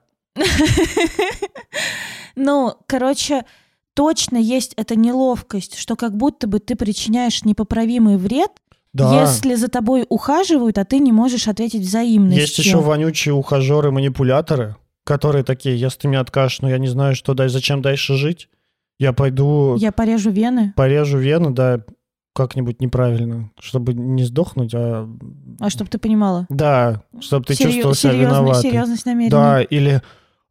[2.36, 3.46] Ну, короче,
[3.94, 8.52] точно есть эта неловкость, что как будто бы ты причиняешь непоправимый вред,
[8.96, 9.22] да.
[9.22, 12.42] если за тобой ухаживают, а ты не можешь ответить взаимностью.
[12.42, 17.34] Есть еще вонючие ухажеры-манипуляторы, которые такие, если ты мне откажешь, но я не знаю, что
[17.34, 18.50] дальше, зачем дальше жить,
[19.00, 20.74] я пойду Я порежу вены.
[20.76, 21.82] порежу вены, да,
[22.34, 25.08] как-нибудь неправильно, чтобы не сдохнуть, а...
[25.60, 26.46] А чтобы ты понимала.
[26.50, 28.62] Да, чтобы ты Серьё- чувствовал себя виноватым.
[28.62, 29.30] Серьезность намерений.
[29.32, 30.02] Да, или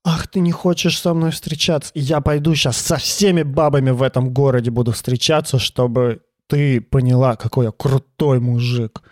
[0.05, 4.33] ах, ты не хочешь со мной встречаться, я пойду сейчас со всеми бабами в этом
[4.33, 9.03] городе буду встречаться, чтобы ты поняла, какой я крутой мужик.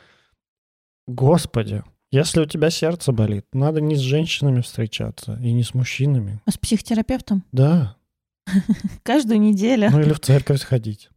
[1.07, 6.41] Господи, Если у тебя сердце болит, надо не с женщинами встречаться и не с мужчинами.
[6.45, 7.45] А с психотерапевтом?
[7.53, 7.97] Да.
[9.03, 9.91] Каждую неделю.
[9.91, 11.09] Ну или в церковь сходить.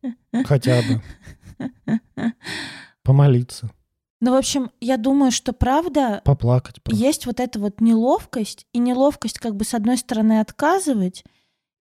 [0.45, 1.01] Хотя бы.
[3.03, 3.71] Помолиться.
[4.21, 6.81] Ну, в общем, я думаю, что правда Поплакать.
[6.81, 7.03] просто.
[7.03, 11.23] есть вот эта вот неловкость, и неловкость как бы с одной стороны отказывать,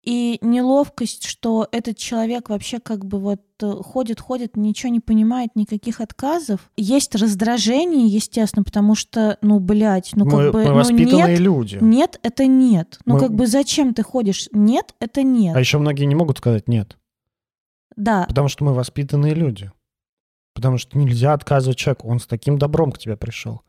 [0.04, 5.50] и неловкость, что этот человек вообще как бы вот э, ходит, ходит, ничего не понимает,
[5.54, 6.70] никаких отказов.
[6.76, 11.38] Есть раздражение, естественно, потому что, ну, блядь, ну как мы, бы, мы ну воспитанные нет,
[11.38, 11.78] люди.
[11.80, 12.98] нет, это нет.
[13.06, 14.48] Ну Мы- как бы зачем ты ходишь?
[14.52, 15.56] Нет, это нет.
[15.56, 16.98] А еще многие не могут сказать нет.
[17.96, 19.70] Да, Потому что мы воспитанные люди.
[20.52, 22.08] Потому что нельзя отказывать человеку.
[22.08, 23.62] Он с таким добром к тебе пришел.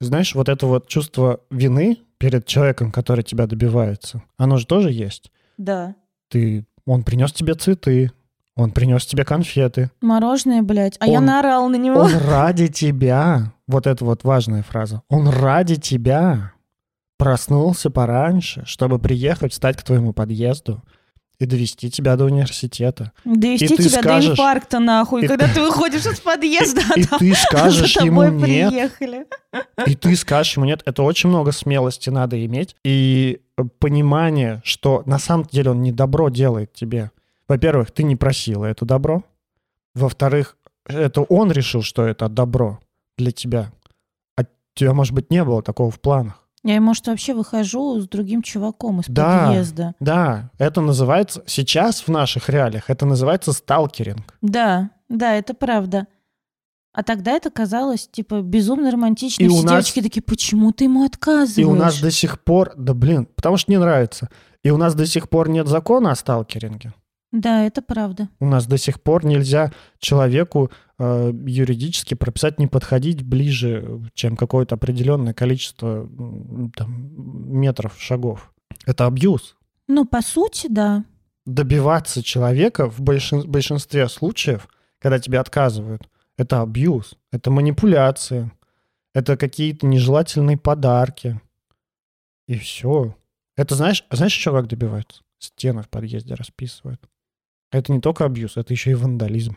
[0.00, 5.30] Знаешь, вот это вот чувство вины перед человеком, который тебя добивается, оно же тоже есть.
[5.56, 5.94] Да.
[6.30, 8.10] Ты, он принес тебе цветы,
[8.56, 10.96] он принес тебе конфеты, Мороженое, блядь.
[11.00, 12.00] А я Он- наорал на него.
[12.00, 16.52] Он ради тебя, вот это вот важная фраза, он ради тебя
[17.18, 20.82] проснулся пораньше, чтобы приехать, встать к твоему подъезду
[21.38, 23.12] и довести тебя до университета.
[23.24, 26.98] Довести И ты тебя скажешь- до инфаркта, нахуй, И когда ты выходишь из подъезда, а
[26.98, 29.26] И там ты скажешь за ему тобой нет, приехали.
[29.86, 30.82] и ты скажешь ему нет.
[30.86, 32.74] Это очень много смелости надо иметь.
[32.84, 37.10] И э, понимание, что на самом деле он не добро делает тебе.
[37.48, 39.22] Во-первых, ты не просила это добро.
[39.94, 42.80] Во-вторых, это он решил, что это добро
[43.18, 43.72] для тебя.
[44.36, 46.42] А у тебя, может быть, не было такого в планах.
[46.74, 49.46] Я, может, вообще выхожу с другим чуваком из Да.
[49.46, 49.94] подъезда.
[50.00, 54.34] Да, это называется, сейчас в наших реалиях, это называется сталкеринг.
[54.42, 56.06] Да, да, это правда.
[56.92, 59.44] А тогда это казалось, типа, безумно романтично.
[59.44, 61.58] И Все у нас- девочки такие, почему ты ему отказываешь?
[61.58, 64.28] И у нас до сих пор, да блин, потому что не нравится.
[64.64, 66.94] И у нас до сих пор нет закона о сталкеринге.
[67.36, 68.30] Да, это правда.
[68.40, 74.76] У нас до сих пор нельзя человеку э, юридически прописать не подходить ближе, чем какое-то
[74.76, 76.08] определенное количество
[76.74, 77.10] там,
[77.60, 78.54] метров, шагов.
[78.86, 79.54] Это абьюз.
[79.86, 81.04] Ну, по сути, да.
[81.44, 84.66] Добиваться человека в большин- большинстве случаев,
[84.98, 88.50] когда тебе отказывают, это абьюз, это манипуляция,
[89.14, 91.38] это какие-то нежелательные подарки.
[92.48, 93.14] И все.
[93.56, 95.22] Это знаешь, знаешь еще как добиваются?
[95.38, 97.06] Стены в подъезде расписывают.
[97.70, 99.56] Это не только абьюз, это еще и вандализм.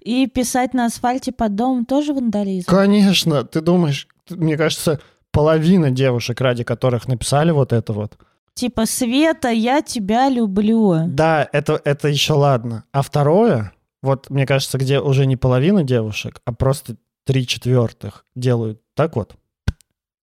[0.00, 2.66] И писать на асфальте под домом тоже вандализм.
[2.68, 8.16] Конечно, ты думаешь, мне кажется, половина девушек, ради которых написали вот это вот.
[8.54, 11.04] Типа, Света, я тебя люблю.
[11.06, 12.84] Да, это, это еще ладно.
[12.92, 18.80] А второе, вот мне кажется, где уже не половина девушек, а просто три четвертых делают
[18.94, 19.36] так вот.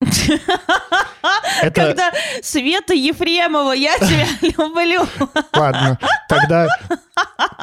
[1.62, 2.12] Это, Когда
[2.42, 5.08] Света Ефремова, я тебя люблю.
[5.54, 6.68] ладно, тогда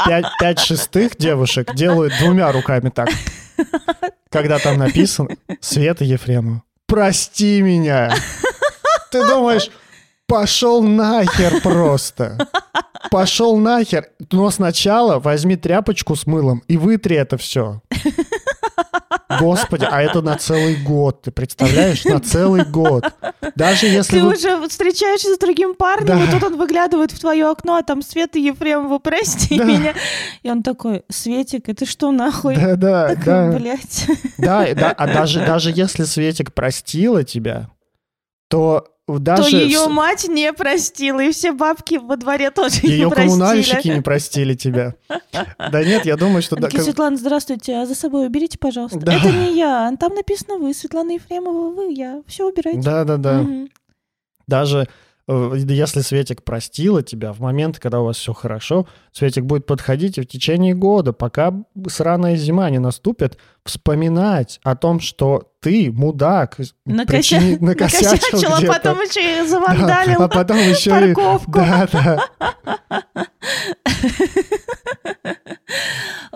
[0.07, 3.09] пять, пять шестых девушек делают двумя руками так.
[4.31, 8.15] Когда там написано Света Ефремова, прости меня.
[9.11, 9.71] Ты думаешь,
[10.27, 12.49] пошел нахер просто.
[13.11, 14.09] Пошел нахер.
[14.33, 17.81] Но сначала возьми тряпочку с мылом и вытри это все.
[19.41, 22.05] Господи, а это на целый год, ты представляешь?
[22.05, 23.05] На целый год.
[23.55, 24.35] Даже если Ты вы...
[24.35, 26.25] уже встречаешься с другим парнем, Да.
[26.25, 29.65] и тут он выглядывает в твое окно, а там Света Ефремова, прости Да.
[29.65, 29.95] меня.
[30.43, 32.57] И он такой, Светик, это что нахуй?
[32.57, 33.53] Да, да, Такой, да.
[33.53, 34.07] блядь.
[34.39, 37.69] Да, да, а даже, даже если Светик простила тебя,
[38.49, 43.11] то даже То ее мать не простила, и все бабки во дворе тоже ее не
[43.11, 43.29] простили.
[43.29, 44.95] коммунальщики не простили тебя.
[45.59, 46.57] Да нет, я думаю, что...
[46.57, 48.99] Такие, Светлана, здравствуйте, а за собой уберите, пожалуйста.
[48.99, 49.15] Да.
[49.15, 52.23] Это не я, там написано вы, Светлана Ефремова, вы, я.
[52.27, 52.81] Все убирайте.
[52.81, 53.43] Да, да, да.
[53.43, 53.69] Мгм.
[54.47, 54.89] Даже
[55.27, 60.21] если Светик простила тебя, в момент, когда у вас все хорошо, Светик будет подходить и
[60.21, 61.55] в течение года, пока
[61.89, 68.61] сраная зима не наступит, вспоминать о том, что ты, мудак, Накося- причини- накосячил Накосячил, а
[68.75, 71.15] потом еще и Да, завандалил а потом еще и...
[71.15, 71.53] парковку.
[71.53, 72.29] Да, да.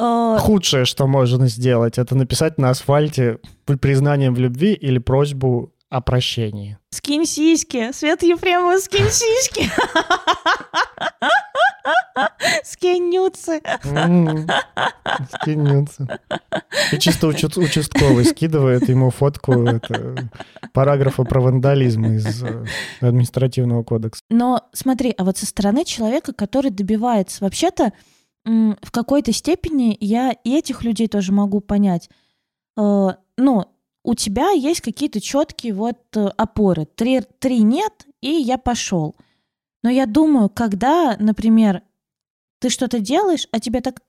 [0.01, 3.39] Э, Худшее, что можно сделать, это написать на асфальте
[3.81, 6.79] признанием в любви или просьбу о прощении.
[6.91, 7.93] Скинь сиськи.
[7.93, 9.71] Света Ефремова, скинь сиськи.
[12.65, 13.63] Скинь нюцы.
[13.85, 14.47] М,
[15.41, 16.19] Скинется.
[16.93, 20.29] И чисто уча- участковый скидывает ему фотку это,
[20.73, 22.65] параграфа про вандализм из э,
[23.01, 24.21] административного кодекса.
[24.31, 27.93] Но смотри, а вот со стороны человека, который добивается, вообще-то
[28.45, 32.09] в какой-то степени я и этих людей тоже могу понять.
[32.77, 33.65] Э, Ну,
[34.09, 36.87] у тебя есть какие-то четкие вот э, опоры.
[36.87, 39.17] Три, три нет, и я пошел.
[39.83, 41.83] Но я думаю, когда, например,
[42.59, 44.01] ты что-то делаешь, а тебе так...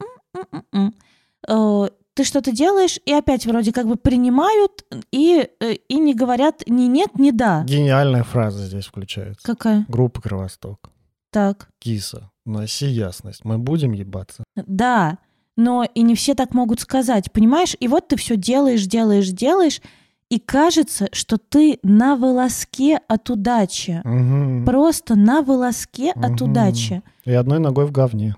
[1.50, 6.64] э, ты что-то делаешь, и опять вроде как бы принимают, и, э, и не говорят
[6.66, 7.66] ни нет, ни да.
[7.66, 9.46] Гениальная фраза здесь включается.
[9.46, 9.86] Какая?
[9.90, 10.92] Группа Кровосток.
[11.30, 11.68] Так.
[11.78, 13.44] Киса, носи ясность.
[13.44, 14.46] Мы будем ебаться.
[14.56, 15.18] Да,
[15.60, 17.76] но и не все так могут сказать, понимаешь?
[17.82, 19.82] И вот ты все делаешь, делаешь, делаешь,
[20.30, 24.02] и кажется, что ты на волоске от удачи.
[24.06, 24.64] Мгм.
[24.66, 26.52] Просто на волоске от Мгм.
[26.52, 27.02] удачи.
[27.26, 28.36] И одной ногой в говне.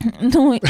[0.20, 0.60] Ну и,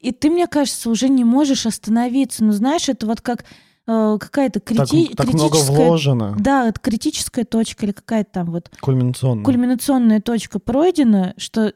[0.00, 2.44] и ты, мне кажется, уже не можешь остановиться.
[2.44, 3.44] Ну, знаешь, это вот как
[3.86, 5.86] э, какая-то Так, крити- так много критическая...
[5.86, 6.36] вложено.
[6.38, 9.42] Да, это критическая точка или какая-то там вот Кульминационно.
[9.44, 11.72] кульминационная точка пройдена, что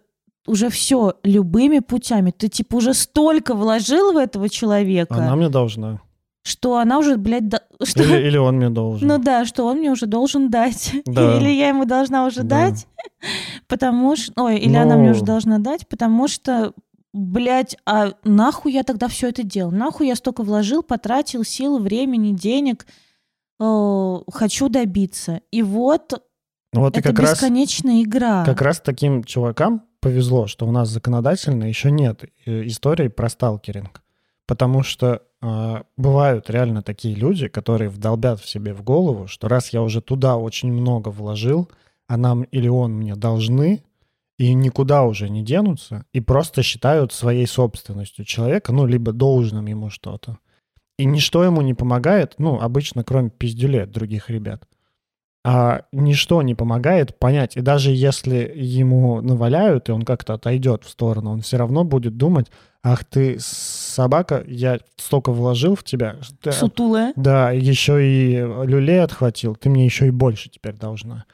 [0.48, 2.30] уже все любыми путями.
[2.30, 6.00] Ты типа уже столько вложил в этого человека, Она мне должна.
[6.42, 8.02] что она уже, блядь, да- что...
[8.02, 9.06] Или, или он мне должен.
[9.06, 10.92] Ну да, что он мне уже должен дать.
[11.04, 11.36] Да.
[11.38, 12.70] Или я ему должна уже Да.
[12.70, 12.86] дать,
[13.68, 14.32] потому что...
[14.42, 15.14] Ой, или она мне Ну.
[15.14, 16.72] уже должна дать, потому что,
[17.12, 19.70] блядь, а нахуй я тогда все это делал?
[19.72, 22.86] Нахуй я столько вложил, потратил сил, времени, денег,
[23.60, 25.40] э, хочу добиться.
[25.50, 26.14] И вот
[26.72, 28.44] Ну вот и это как раз, бесконечная игра.
[28.44, 34.02] как раз таким чувакам повезло, что у нас законодательно еще нет э, истории про сталкеринг.
[34.46, 39.70] Потому что э, бывают реально такие люди, которые вдолбят в себе в голову, что раз
[39.72, 41.70] я уже туда очень много вложил,
[42.06, 43.82] а нам или он мне должны,
[44.38, 49.90] и никуда уже не денутся, и просто считают своей собственностью человека, ну, либо должным ему
[49.90, 50.38] что-то.
[50.96, 54.66] И ничто ему не помогает, ну, обычно, кроме пиздюлей других ребят.
[55.44, 57.56] А ничто не помогает понять.
[57.56, 62.16] И даже если ему наваляют, и он как-то отойдет в сторону, он все равно будет
[62.16, 62.48] думать,
[62.82, 66.16] ах ты собака, я столько вложил в тебя.
[66.22, 67.12] что- Сутулая.
[67.16, 71.24] да, еще и люлей отхватил, ты мне еще и больше теперь должна.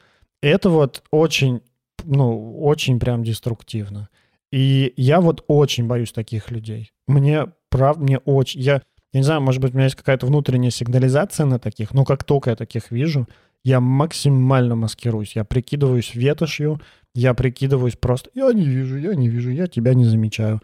[0.41, 1.61] И это вот очень,
[2.03, 4.09] ну, очень прям деструктивно.
[4.51, 6.91] И я вот очень боюсь таких людей.
[7.07, 8.61] Мне, правда, мне очень...
[8.61, 12.05] Я, я не знаю, может быть, у меня есть какая-то внутренняя сигнализация на таких, но
[12.05, 13.27] как только я таких вижу,
[13.65, 15.35] я максимально маскируюсь.
[15.35, 16.79] Я прикидываюсь ветошью,
[17.15, 18.29] я прикидываюсь просто...
[18.35, 20.61] Я не вижу, я не вижу, я тебя не замечаю.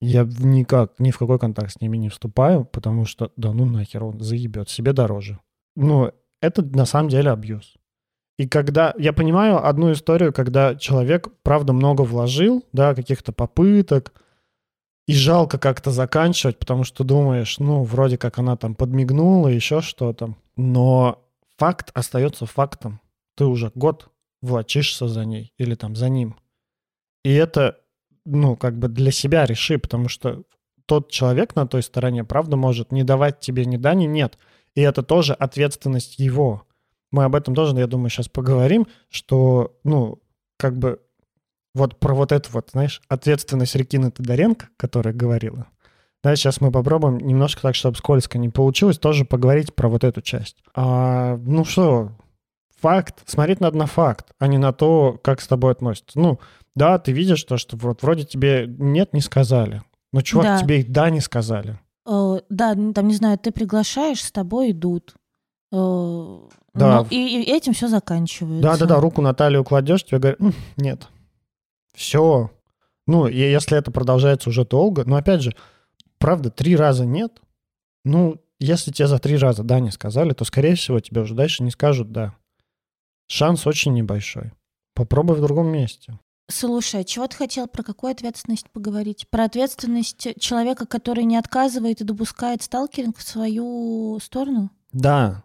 [0.00, 4.04] Я никак, ни в какой контакт с ними не вступаю, потому что, да ну нахер,
[4.04, 5.40] он заебет, себе дороже.
[5.74, 7.74] Ну, это на самом деле абьюз.
[8.38, 14.12] И когда, я понимаю одну историю, когда человек, правда, много вложил, да, каких-то попыток,
[15.08, 20.36] и жалко как-то заканчивать, потому что думаешь, ну, вроде как она там подмигнула, еще что-то.
[20.56, 21.23] Но
[21.58, 23.00] факт остается фактом.
[23.36, 24.10] Ты уже год
[24.42, 26.36] влачишься за ней или там за ним.
[27.24, 27.80] И это,
[28.24, 30.44] ну, как бы для себя реши, потому что
[30.86, 34.38] тот человек на той стороне, правда, может не давать тебе ни да, ни нет.
[34.74, 36.66] И это тоже ответственность его.
[37.10, 40.20] Мы об этом тоже, я думаю, сейчас поговорим, что, ну,
[40.58, 41.00] как бы
[41.74, 45.68] вот про вот эту вот, знаешь, ответственность Рекины Тодоренко, которая говорила.
[46.24, 50.22] Да, сейчас мы попробуем немножко так, чтобы скользко не получилось, тоже поговорить про вот эту
[50.22, 50.56] часть.
[50.74, 52.12] А, ну что,
[52.80, 56.18] факт, смотреть надо на факт, а не на то, как с тобой относятся.
[56.18, 56.40] Ну,
[56.74, 59.82] да, ты видишь то, что вот вроде тебе нет, не сказали.
[60.14, 60.58] Но, чувак, Да.
[60.60, 61.78] тебе и да не сказали.
[62.08, 65.14] Э, да, ну, там, не знаю, ты приглашаешь, с тобой идут.
[65.72, 66.38] Э,
[66.72, 67.00] Да.
[67.02, 68.62] ну, и, и этим все заканчивается.
[68.62, 71.06] Да-да-да, руку на талию кладешь, тебе говорят, «М, нет.
[71.94, 72.50] Все.
[73.06, 75.54] Ну, если это продолжается уже долго, но опять же,
[76.24, 77.42] правда, три раза нет,
[78.02, 81.62] ну, если тебе за три раза да не сказали, то, скорее всего, тебе уже дальше
[81.62, 82.34] не скажут да.
[83.28, 84.52] Шанс очень небольшой.
[84.94, 86.18] Попробуй в другом месте.
[86.50, 89.26] Слушай, а чего ты хотел про какую ответственность поговорить?
[89.28, 94.70] Про ответственность человека, который не отказывает и допускает сталкеринг в свою сторону?
[94.92, 95.44] Да.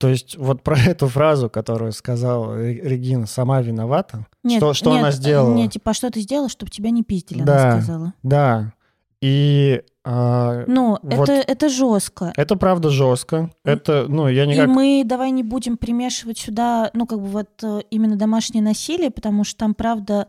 [0.00, 4.98] То есть вот про эту фразу, которую сказала Ре- Регина, сама виновата, что, что нет,
[4.98, 5.54] она сделала?
[5.54, 7.62] Нет, типа, а что ты сделала, чтобы тебя не пиздили, Да.
[7.74, 8.14] она сказала.
[8.24, 8.74] Да.
[9.20, 11.28] И а, Ну, Вот.
[11.28, 12.32] это, это жестко.
[12.36, 13.50] это правда жестко.
[13.64, 14.68] Это, ну, я И никак...
[14.68, 19.44] мы давай не будем примешивать сюда, ну, как бы вот э, именно домашнее насилие, потому
[19.44, 20.26] что там, правда,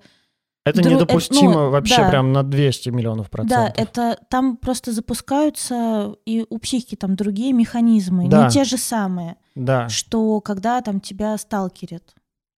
[0.65, 2.09] Это Дру- э, недопустимо ну, вообще да.
[2.09, 3.73] прям на 200 миллионов да, процентов.
[3.75, 8.45] это там просто запускаются и у психики там другие механизмы, Да.
[8.45, 12.13] не те же самые, Да, что когда там тебя сталкерят,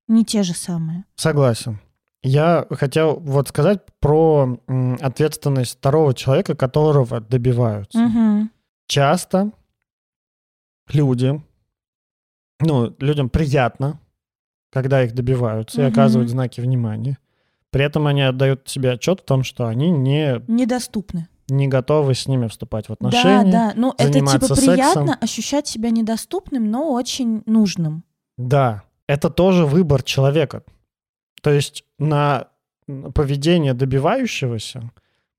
[0.07, 1.05] не те же самые.
[1.15, 1.79] согласен.
[2.27, 4.57] Я хотел вот сказать про
[4.99, 7.99] ответственность второго человека, которого добиваются.
[7.99, 8.49] Мгм.
[8.87, 9.51] Часто
[10.91, 11.39] люди,
[12.59, 13.99] ну, людям приятно,
[14.71, 15.93] когда их добиваются и Мгм.
[15.93, 17.17] оказывают знаки внимания.
[17.69, 21.27] При этом они отдают себе отчет в том, что они не, Недоступны.
[21.47, 23.51] не готовы с ними вступать в Да, отношения.
[23.51, 23.73] да.
[23.75, 25.09] Ну, это типа приятно сексом.
[25.21, 28.03] ощущать себя недоступным, но очень нужным.
[28.37, 30.63] Да, это тоже выбор человека.
[31.45, 32.47] То есть на
[33.13, 34.89] поведение добивающегося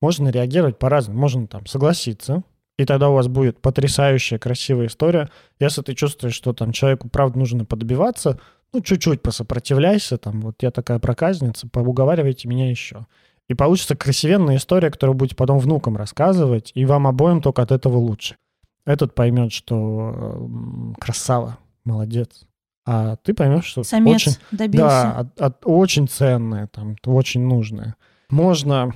[0.01, 1.19] можно реагировать по-разному.
[1.19, 2.45] Можно там согласиться,
[2.79, 5.31] и тогда у вас будет потрясающая, красивая история.
[5.59, 8.39] Если ты чувствуешь, что там человеку правда нужно подбиваться,
[8.73, 13.07] ну, чуть-чуть посопротивляйся, там, вот я такая проказница, поуговаривайте меня еще.
[13.49, 17.99] И получится красивенная история, которую будете потом внукам рассказывать, и вам обоим только от этого
[17.99, 18.37] лучше.
[18.85, 22.47] Этот поймет, что м, красава, молодец.
[22.89, 24.87] А ты поймешь, что Самец очень, добился.
[24.87, 27.97] да, от- от- очень ценное, там, очень нужное.
[28.31, 28.95] Можно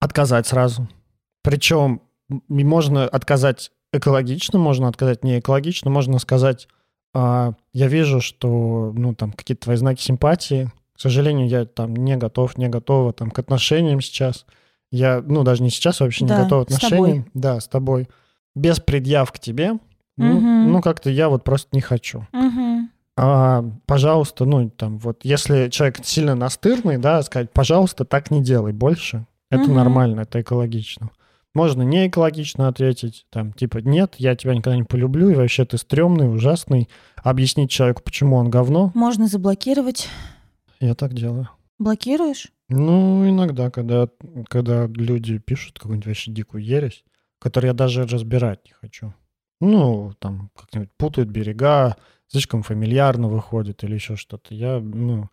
[0.00, 0.88] отказать сразу.
[1.42, 6.68] Причем можно отказать экологично, можно отказать не экологично, можно сказать,
[7.14, 12.16] а, я вижу, что, ну, там, какие-то твои знаки симпатии, к сожалению, я там не
[12.16, 14.44] готов, не готова там к отношениям сейчас.
[14.90, 16.98] Я, ну, даже не сейчас, вообще Да, не готов к с тобой.
[16.98, 17.30] отношениям.
[17.34, 18.08] Да, с тобой.
[18.54, 19.74] Без предъяв к тебе.
[20.18, 20.72] Ну, Мгм.
[20.72, 22.26] ну, как-то я вот просто не хочу.
[22.32, 22.90] Мгм.
[23.16, 28.72] А, пожалуйста, ну, там, вот, если человек сильно настырный, да, сказать, пожалуйста, так не делай
[28.72, 29.26] больше.
[29.50, 29.74] Это Мгм.
[29.74, 31.10] нормально, это экологично.
[31.54, 35.78] Можно не экологично ответить, там, типа, нет, я тебя никогда не полюблю, и вообще ты
[35.78, 36.88] стрёмный, ужасный.
[37.16, 40.08] Объяснить человеку, почему он говно, Можно заблокировать.
[40.80, 41.48] я так делаю.
[41.78, 42.48] Блокируешь?
[42.68, 44.08] Ну, иногда, когда,
[44.48, 47.04] когда люди пишут какую-нибудь вообще дикую ересь,
[47.38, 49.14] которую я даже разбирать не хочу.
[49.60, 51.96] Ну, там, как-нибудь путают берега,
[52.28, 54.54] слишком фамильярно выходит или еще что-то.
[54.54, 55.28] Я, ну,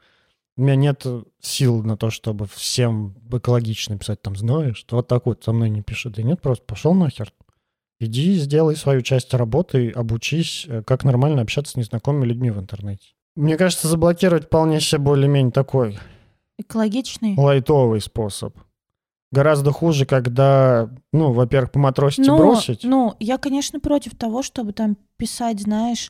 [0.57, 1.05] у меня нет
[1.41, 5.69] сил на то, чтобы всем экологично писать, там, знаешь, что вот так вот со мной
[5.69, 6.13] не пишет.
[6.13, 7.31] Да нет, просто пошел нахер.
[7.99, 13.09] Иди, сделай свою часть работы, обучись, э, как нормально общаться с незнакомыми людьми в интернете.
[13.35, 15.97] Мне кажется, заблокировать вполне себе более-менее такой
[16.57, 17.35] Экологичный?
[17.37, 18.57] лайтовый способ.
[19.35, 22.83] Гораздо хуже, когда, ну, во-первых, поматросить и бросить.
[22.83, 26.09] ну, я, конечно, против того, чтобы там писать, знаешь,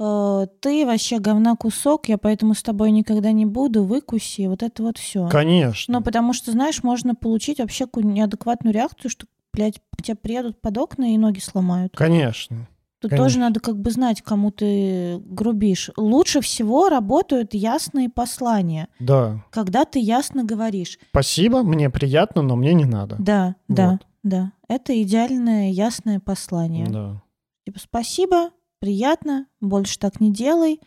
[0.00, 4.82] э, ты вообще говна кусок, я поэтому с тобой никогда не буду, выкуси, вот это
[4.82, 5.28] вот все.
[5.28, 5.98] Конечно.
[5.98, 10.60] Ну, потому что, знаешь, можно получить вообще какую-нибудь неадекватную реакцию, что, блядь, к тебе приедут
[10.60, 11.94] под окна и ноги сломают.
[11.96, 12.66] Конечно.
[13.00, 13.24] Тут конечно.
[13.24, 15.90] тоже надо как бы знать, кому ты грубишь.
[15.96, 19.42] Лучше всего работают ясные послания, Да.
[19.50, 20.98] когда ты ясно говоришь.
[21.10, 23.16] Спасибо, мне приятно, но мне не надо.
[23.18, 24.06] Да, да, Вот.
[24.22, 24.52] да.
[24.68, 26.86] Это идеальное ясное послание.
[26.86, 27.22] Да.
[27.66, 30.78] Типа, спасибо, приятно, больше так не делай,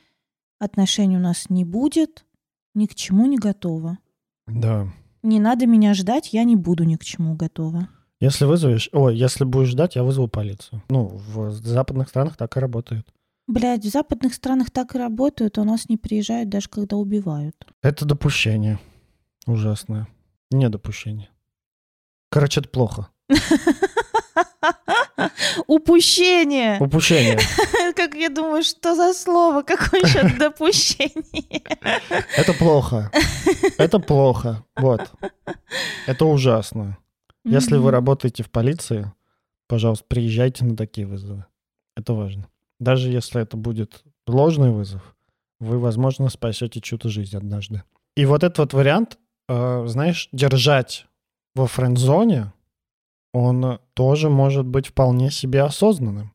[0.60, 2.26] отношений у нас не будет,
[2.76, 3.98] ни к чему не готова.
[4.46, 4.88] Да.
[5.24, 7.88] Не надо меня ждать, я не буду ни к чему готова.
[8.24, 8.88] Если вызовешь...
[8.94, 10.82] Ой, если будешь ждать, я вызову полицию.
[10.88, 13.06] Ну, в западных странах так и работает.
[13.48, 17.54] Блядь, в западных странах так и работают, а у нас не приезжают даже когда убивают.
[17.82, 18.80] Это допущение.
[19.46, 20.08] Ужасное.
[20.52, 21.28] Недопущение.
[22.30, 23.10] Короче, это плохо.
[25.68, 26.78] Упущение!
[26.80, 27.38] Упущение.
[27.94, 29.64] Как я думаю, что за слово?
[29.64, 31.62] Какое еще допущение?
[32.38, 33.12] Это плохо.
[33.78, 34.64] Это плохо.
[34.78, 35.12] Вот.
[36.08, 36.98] Это ужасно.
[37.46, 39.12] Если вы работаете в полиции,
[39.68, 41.46] пожалуйста, приезжайте на такие вызовы.
[41.96, 42.48] Это важно.
[42.80, 45.16] Даже если это будет ложный вызов,
[45.60, 47.84] вы, возможно, спасете чью-то жизнь однажды.
[48.16, 49.18] И вот этот вот вариант,
[49.48, 51.06] э, знаешь, держать
[51.56, 52.54] во френд-зоне,
[53.34, 56.34] он тоже может быть вполне себе осознанным.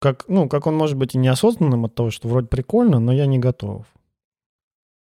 [0.00, 3.26] Как, ну, как он может быть и неосознанным от того, что вроде прикольно, но я
[3.26, 3.86] не готов.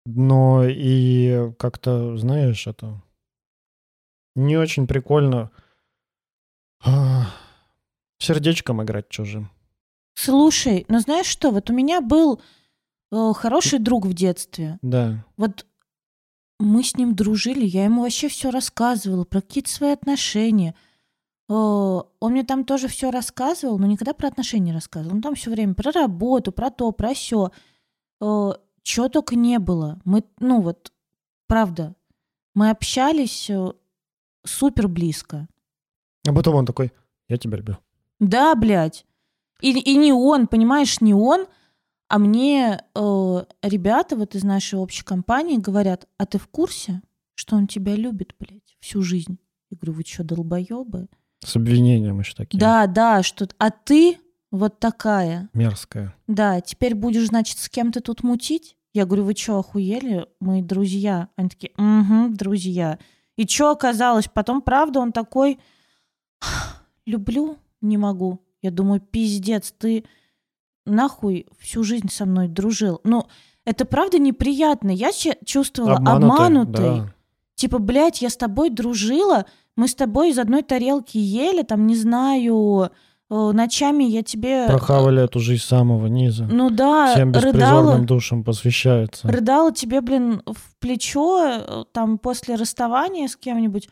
[0.07, 3.03] Но и как-то, знаешь, это
[4.35, 5.51] не очень прикольно
[6.85, 7.27] а,
[8.19, 9.51] сердечком играть чужим.
[10.15, 12.41] Слушай, ну знаешь что, вот у меня был
[13.11, 14.79] э, хороший друг в детстве.
[14.83, 15.25] Да.
[15.37, 15.67] Вот
[16.61, 20.75] мы с ним дружили, я ему вообще все рассказывала про какие-то свои отношения.
[21.49, 25.17] Э, Он мне там тоже все рассказывал, но никогда про отношения не рассказывал.
[25.17, 27.51] Он там все время про работу, про то, про все.
[28.21, 30.01] Чего только не было.
[30.05, 30.93] Мы, ну вот,
[31.47, 31.95] правда,
[32.55, 33.73] мы общались э,
[34.45, 35.49] супер близко.
[36.27, 36.93] А потом он такой,
[37.29, 37.79] я тебя люблю.
[38.21, 39.05] Да, блядь.
[39.61, 41.47] И, и не он, понимаешь, не он,
[42.09, 47.03] а мне э, ребята вот из нашей общей компании говорят, а ты в курсе,
[47.35, 49.39] что он тебя любит, блядь, всю жизнь?
[49.71, 51.09] Я говорю, вы что, долбоебы?
[51.41, 52.59] С обвинением еще такие.
[52.59, 53.49] Да, да, что...
[53.59, 54.19] А ты
[54.51, 55.49] вот такая.
[55.53, 56.15] Мерзкая.
[56.27, 58.77] Да, теперь будешь, значит, с кем-то тут мутить?
[58.93, 60.27] Я говорю, вы что, охуели?
[60.41, 61.29] Мы друзья.
[61.37, 62.99] Они такие, угу, друзья.
[63.37, 64.29] И что оказалось?
[64.33, 65.59] Потом, правда, он такой,
[67.07, 68.41] люблю, не могу.
[68.63, 70.05] Я думаю, пиздец, ты
[70.87, 73.01] нахуй всю жизнь со мной дружил.
[73.05, 73.27] Ну,
[73.65, 74.91] это правда неприятно.
[74.91, 75.11] Я
[75.45, 77.01] чувствовала обманутой.
[77.01, 77.15] да.
[77.55, 81.97] Типа, блядь, я с тобой дружила, мы с тобой из одной тарелки ели, там, не
[81.97, 82.91] знаю,
[83.53, 84.67] ночами я тебе...
[84.67, 86.45] Прохавали эту жизнь с самого низа.
[86.45, 89.29] Ну да, Всем рыдала, беспризорным душам посвящается.
[89.29, 93.89] рыдала тебе, блин, в плечо, э, там, после расставания с кем-нибудь,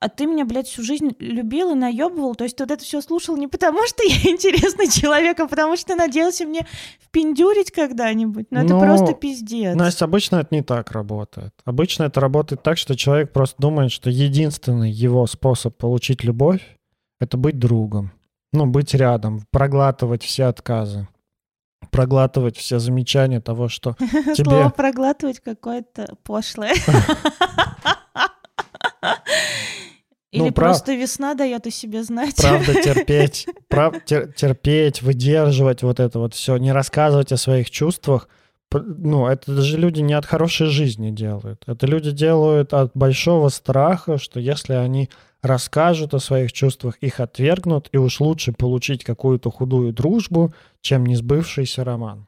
[0.00, 2.34] а ты меня, блядь, всю жизнь любил и наебывал.
[2.34, 5.76] То есть ты вот это все слушал не потому, что я интересный человек, а потому
[5.76, 6.66] что надеялся мне
[7.00, 8.46] впендюрить когда-нибудь.
[8.50, 9.74] Ну, это просто пиздец.
[9.74, 11.52] Настя, обычно это не так работает.
[11.64, 16.60] Обычно это работает так, что человек просто думает, что единственный его способ получить любовь—
[17.20, 18.12] это быть другом.
[18.52, 21.06] Ну, быть рядом, проглатывать все отказы,
[21.90, 23.96] проглатывать все замечания того, что
[24.34, 24.70] Слово тебе...
[24.70, 26.72] проглатывать какое-то пошлое.
[30.30, 32.36] Ну, Или прав- просто весна дает о себе знать.
[32.36, 38.28] Правда, терпеть, прав, тер- терпеть, выдерживать вот это вот все, не рассказывать о своих чувствах.
[38.70, 41.62] Ну, это даже люди не от хорошей жизни делают.
[41.66, 45.08] Это люди делают от большого страха, что если они
[45.42, 51.84] расскажут о своих чувствах, их отвергнут, и уж лучше получить какую-то худую дружбу, чем несбывшийся
[51.84, 52.26] роман.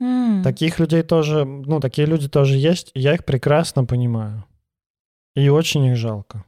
[0.00, 0.42] М.
[0.42, 4.44] Таких людей тоже, ну, такие люди тоже есть, я их прекрасно понимаю.
[5.34, 6.44] И очень их жалко.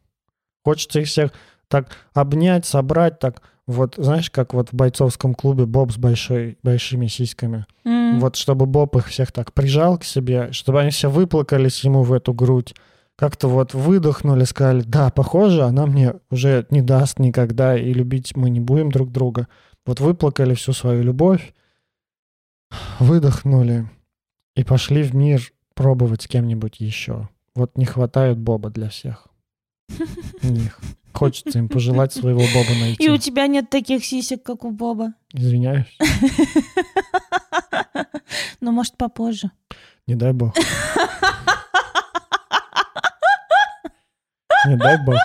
[0.65, 1.33] Хочется их всех
[1.69, 7.07] так обнять, собрать, так вот, знаешь, как вот в бойцовском клубе Боб с большой, большими
[7.07, 7.67] сиськами.
[7.85, 8.19] М.
[8.19, 12.13] Вот чтобы Боб их всех так прижал к себе, чтобы они все выплакались ему в
[12.13, 12.75] эту грудь,
[13.21, 18.49] как-то вот выдохнули, сказали, да, похоже, она мне уже не даст никогда, и любить мы
[18.49, 19.47] не будем друг друга.
[19.85, 21.53] Вот выплакали всю свою любовь,
[22.99, 23.91] выдохнули
[24.57, 27.29] и пошли в мир пробовать с кем-нибудь еще.
[27.55, 29.27] Вот не хватает Боба для всех.
[30.43, 30.81] Них.
[31.13, 33.05] Хочется им пожелать своего Боба найти.
[33.05, 35.13] И у тебя нет таких сисек, как у Боба.
[35.35, 35.95] Извиняюсь.
[38.63, 39.51] Ну, может, попозже.
[40.07, 40.55] Не дай бог.
[44.67, 45.17] Не дай бог.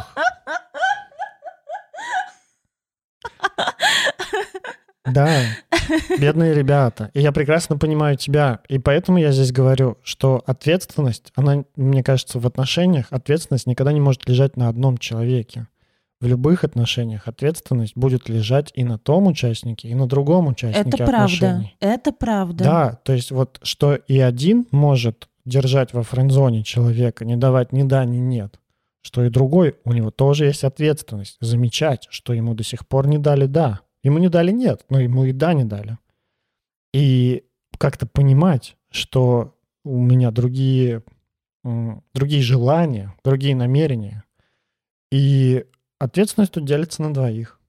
[5.05, 5.29] Да,
[6.19, 7.11] бедные ребята.
[7.13, 8.61] И я прекрасно понимаю тебя.
[8.67, 14.01] И поэтому я здесь говорю, что ответственность, она, мне кажется, в отношениях ответственность никогда не
[14.01, 15.67] может лежать на одном человеке.
[16.21, 20.97] В любых отношениях ответственность будет лежать и на том участнике, и на другом участнике Это
[20.97, 21.15] правда.
[21.15, 21.77] отношений.
[21.79, 22.63] Это правда.
[22.63, 27.83] Да, то есть вот что и один может держать во френдзоне человека, не давать ни
[27.83, 28.59] да, ни нет,
[29.06, 33.20] что и другой, у него тоже есть ответственность замечать, что ему до сих пор не
[33.20, 33.82] дали да.
[34.01, 35.99] Ему не дали нет, но ему и да не дали.
[36.91, 37.45] И
[37.78, 41.03] как-то понимать, что у меня другие,
[41.64, 44.24] другие желания, другие намерения.
[45.12, 45.68] И
[45.99, 47.62] ответственность тут делится на двоих.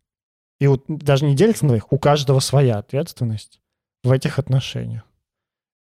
[0.59, 3.61] И вот даже не делится на двоих, у каждого своя ответственность
[4.03, 5.05] в этих отношениях.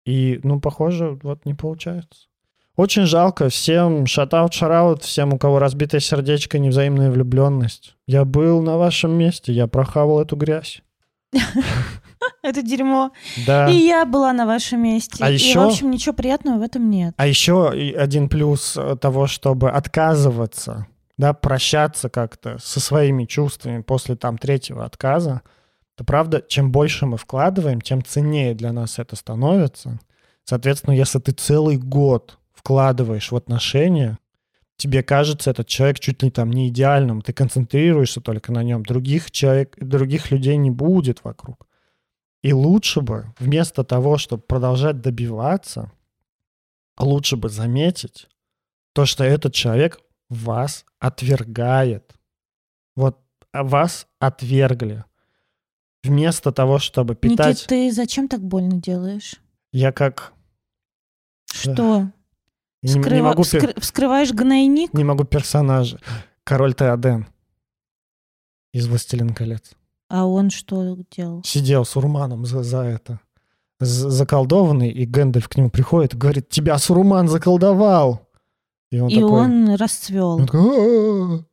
[0.06, 2.28] И, ну, похоже, вот не получается.
[2.76, 3.50] Очень жалко.
[3.50, 7.96] Всем шатаут, шараут, всем, у кого разбитое сердечко, невзаимная влюбленность.
[8.06, 10.82] Я был на вашем месте, я прохавал эту грязь.
[12.42, 13.12] Это дерьмо.
[13.46, 13.70] Да.
[13.70, 15.18] И я была на вашем месте.
[15.24, 17.14] А И, еще- в общем, ничего приятного в этом нет.
[17.18, 24.16] А еще один плюс э, того, чтобы отказываться, да, прощаться как-то со своими чувствами после
[24.16, 25.42] там третьего отказа,
[25.96, 30.00] то правда, чем больше мы вкладываем, тем ценнее для нас это становится.
[30.44, 34.18] Соответственно, если ты целый год вкладываешь в отношения,
[34.76, 39.30] тебе кажется этот человек чуть ли там не идеальным, ты концентрируешься только на нем, других
[39.30, 41.68] человек, других людей не будет вокруг.
[42.42, 45.92] И лучше бы, вместо того, чтобы продолжать добиваться,
[46.98, 48.28] лучше бы заметить
[48.94, 50.00] то, что этот человек
[50.30, 52.16] вас отвергает.
[52.96, 53.20] Вот
[53.52, 55.06] а вас отвергли.
[56.04, 57.58] Вместо того, чтобы питать...
[57.58, 59.36] Никит, ты зачем так больно делаешь?
[59.72, 60.34] Я как...
[61.52, 62.10] Что?
[62.94, 64.94] Не, не могу, вскры- Вскрываешь гнойник?
[64.94, 66.00] не могу персонажа.
[66.44, 67.28] Король Теоден
[68.74, 69.72] из «Властелин колец».
[70.10, 71.42] А он что делал?
[71.44, 73.20] Сидел с Урманом за, за это.
[73.80, 78.28] З- заколдованный, и Гэндальф к нему приходит и говорит, тебя Суруман заколдовал.
[78.92, 79.32] И он И такой...
[79.32, 80.30] он расцвел.
[80.36, 81.46] Он такой, «А-а-а».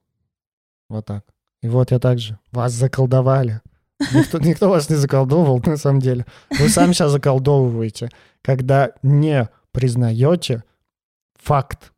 [0.90, 1.24] Вот так.
[1.62, 2.38] И вот я также.
[2.50, 3.60] Вас заколдовали.
[4.12, 6.26] Никто, никто вас не заколдовывал, на самом деле.
[6.50, 8.10] Вы сами себя заколдовываете,
[8.42, 10.64] когда не признаете
[11.42, 11.92] факт,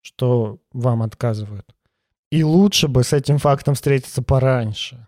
[0.00, 1.74] что вам отказывают.
[2.30, 5.06] И лучше бы с этим фактом встретиться пораньше.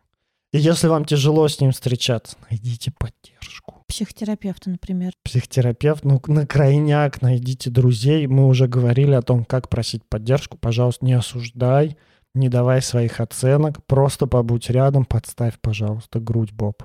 [0.53, 3.83] И если вам тяжело с ним встречаться, найдите поддержку.
[3.89, 5.13] Психотерапевта, например.
[5.25, 8.27] Психотерапевт, ну, на крайняк найдите друзей.
[8.27, 10.57] Мы уже говорили о том, как просить поддержку.
[10.57, 11.97] Пожалуйста, не осуждай,
[12.35, 13.85] не давай своих оценок.
[13.87, 16.85] Просто побудь рядом, подставь, пожалуйста, грудь, Боб.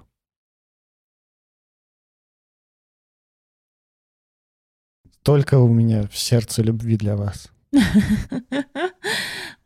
[5.23, 7.49] Только у меня в сердце любви для вас.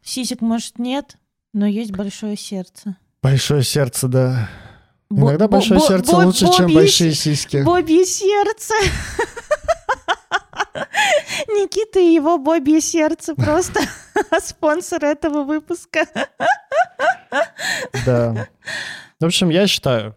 [0.04, 1.18] Сисек, может, нет,
[1.54, 2.98] но есть большое сердце.
[3.22, 4.50] Большое сердце, да.
[5.10, 7.64] Иногда бо- большое бо- сердце лучше, чем большие сиськи.
[7.64, 8.74] Бобье сердце.
[11.48, 13.82] Никита и его Бобье сердце просто
[14.42, 16.06] спонсор этого выпуска.
[18.06, 18.48] Да.
[19.20, 20.16] В общем, я считаю,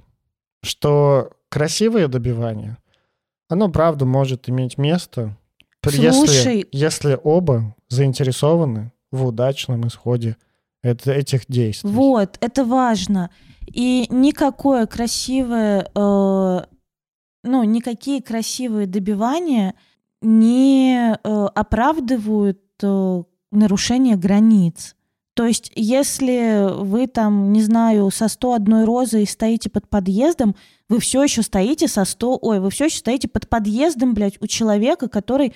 [0.62, 2.76] что красивое добивание,
[3.48, 5.36] оно, правда, может иметь место,
[5.82, 6.02] Слушай.
[6.02, 10.36] если, если оба заинтересованы в удачном исходе
[10.84, 11.90] эт- этих действий.
[11.90, 13.30] Вот, это важно.
[13.66, 16.60] И никакое красивое, э,
[17.44, 19.74] ну, никакие красивые добивания
[20.22, 23.22] не э, оправдывают э,
[23.52, 24.96] нарушение границ.
[25.34, 30.56] То есть, если вы там, не знаю, со 101 розой стоите под подъездом,
[30.88, 32.38] вы все еще стоите со 100...
[32.42, 35.54] Ой, вы все еще стоите под подъездом, блядь, у человека, который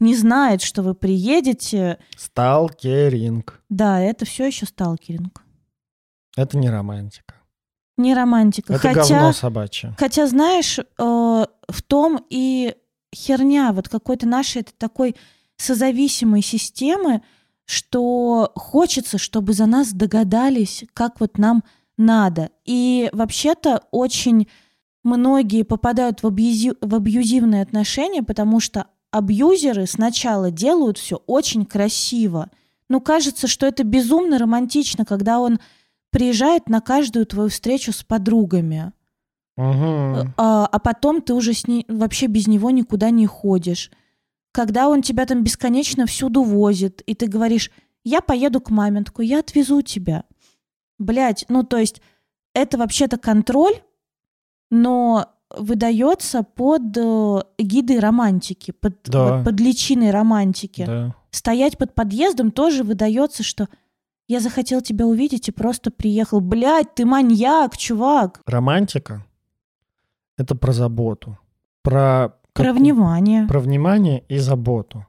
[0.00, 1.98] не знает, что вы приедете.
[2.16, 3.62] Сталкеринг.
[3.68, 5.42] Да, это все еще сталкеринг.
[6.36, 7.34] Это не романтика.
[7.96, 8.74] Не романтика.
[8.74, 9.14] Это Хотя...
[9.14, 9.94] говно собачье.
[9.98, 12.74] Хотя, знаешь, э, в том и
[13.14, 15.16] херня вот какой-то нашей это такой
[15.56, 17.22] созависимой системы,
[17.64, 21.64] что хочется, чтобы за нас догадались, как вот нам
[21.96, 22.50] надо.
[22.66, 24.48] И вообще-то очень
[25.06, 32.50] многие попадают в, абьюзи- в абьюзивные отношения, потому что абьюзеры сначала делают все очень красиво.
[32.88, 35.58] Ну, кажется, что это безумно романтично, когда он
[36.10, 38.92] приезжает на каждую твою встречу с подругами.
[39.56, 40.34] Мгм.
[40.36, 43.90] А, а потом ты уже с ней вообще без него никуда не ходишь.
[44.52, 47.70] Когда он тебя там бесконечно всюду возит, и ты говоришь,
[48.04, 48.70] я поеду к
[49.04, 50.24] такой, я отвезу тебя.
[50.98, 52.00] Блять, ну то есть
[52.54, 53.74] это вообще-то контроль,
[54.70, 59.36] но выдается под э, эгидой романтики, под, Да.
[59.38, 60.84] вот под личиной романтики.
[60.84, 61.14] Да.
[61.30, 63.68] Стоять под подъездом тоже выдается, что
[64.28, 66.40] я захотел тебя увидеть и просто приехал.
[66.40, 68.40] Блять, ты маньяк, чувак.
[68.46, 69.24] Романтика—
[70.36, 71.38] это про заботу.
[71.82, 73.46] Про, Про внимание.
[73.46, 75.06] про внимание и заботу.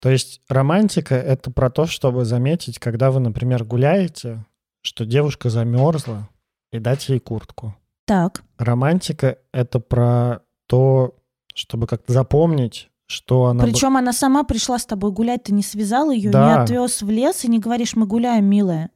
[0.00, 4.46] То есть романтика— это про то, чтобы заметить, когда вы, например, гуляете,
[4.80, 6.26] что девушка замерзла,
[6.72, 7.74] и дать ей куртку.
[8.10, 8.42] Так.
[8.58, 11.14] Романтика— это про то,
[11.54, 13.62] чтобы как-то запомнить, что она...
[13.62, 16.64] Причем она сама пришла с тобой гулять, ты не связал ее, не Да.
[16.64, 18.90] отвез в лес и не говоришь, мы гуляем, милая.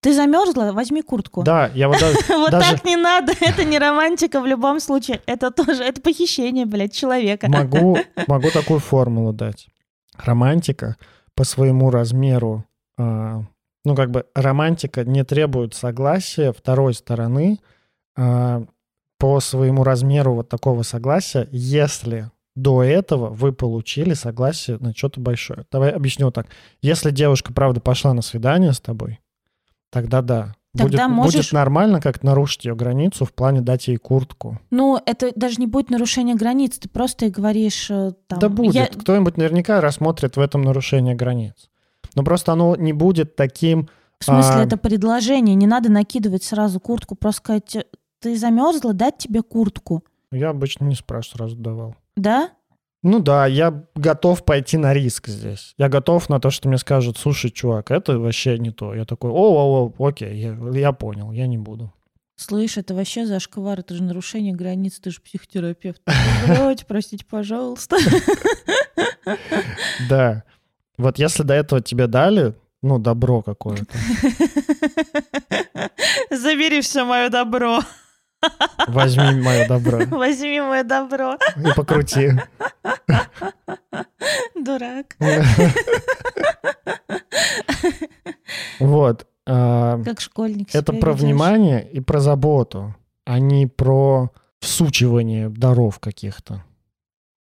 [0.00, 1.44] Ты замерзла, возьми куртку.
[1.44, 2.18] Да, я вот даже...
[2.28, 5.20] Вот так не надо, это не романтика в любом случае.
[5.26, 7.48] Это тоже, это похищение, блядь, человека.
[7.48, 9.68] Могу, могу такую формулу дать.
[10.18, 10.96] Романтика
[11.36, 12.64] по своему размеру,
[12.98, 13.44] а,
[13.84, 17.60] ну как бы романтика не требует согласия второй стороны
[18.16, 25.66] по своему размеру вот такого согласия, если до этого вы получили согласие на что-то большое.
[25.70, 26.46] Давай объясню так.
[26.82, 29.20] Если девушка, правда, пошла на свидание с тобой,
[29.90, 30.54] тогда да.
[30.76, 34.58] Тогда будет, можешь- будет нормально как нарушить ее границу в плане дать ей куртку.
[34.70, 38.38] Ну, это даже не будет нарушение границ, ты просто и говоришь э, там...
[38.38, 38.74] Да будет.
[38.74, 41.70] я- Кто-нибудь наверняка рассмотрит в этом нарушение границ.
[42.14, 43.88] Но просто оно не будет таким...
[44.18, 47.84] В смысле, а- это предложение, не надо накидывать сразу куртку, просто сказать, «Э,
[48.26, 50.02] ты замерзла, дать тебе куртку.
[50.32, 51.94] Я обычно не спрашиваю, сразу давал.
[52.16, 52.50] Да?
[53.04, 55.74] Ну да, я готов пойти на риск здесь.
[55.78, 58.94] Я готов на то, что мне скажут, слушай, чувак, это вообще не то.
[58.94, 61.92] Я такой, о, о, о окей, я, я понял, я не буду.
[62.34, 66.02] Слышь, это вообще зашквар, это же нарушение границ, ты же психотерапевт.
[66.48, 67.96] Давайте, простите, пожалуйста.
[70.08, 70.42] Да.
[70.98, 73.86] Вот если до этого тебе дали, ну, добро какое-то,
[76.30, 77.80] Забери все мое добро.
[78.88, 81.36] Возьми мое добро Возьми мое добро.
[81.56, 82.32] и покрути.
[84.54, 85.16] Дурак.
[88.80, 89.26] Вот.
[89.46, 92.94] а, Как школьник Это про внимание и про заботу,
[93.24, 94.30] а не про
[94.60, 96.64] всучивание даров каких-то.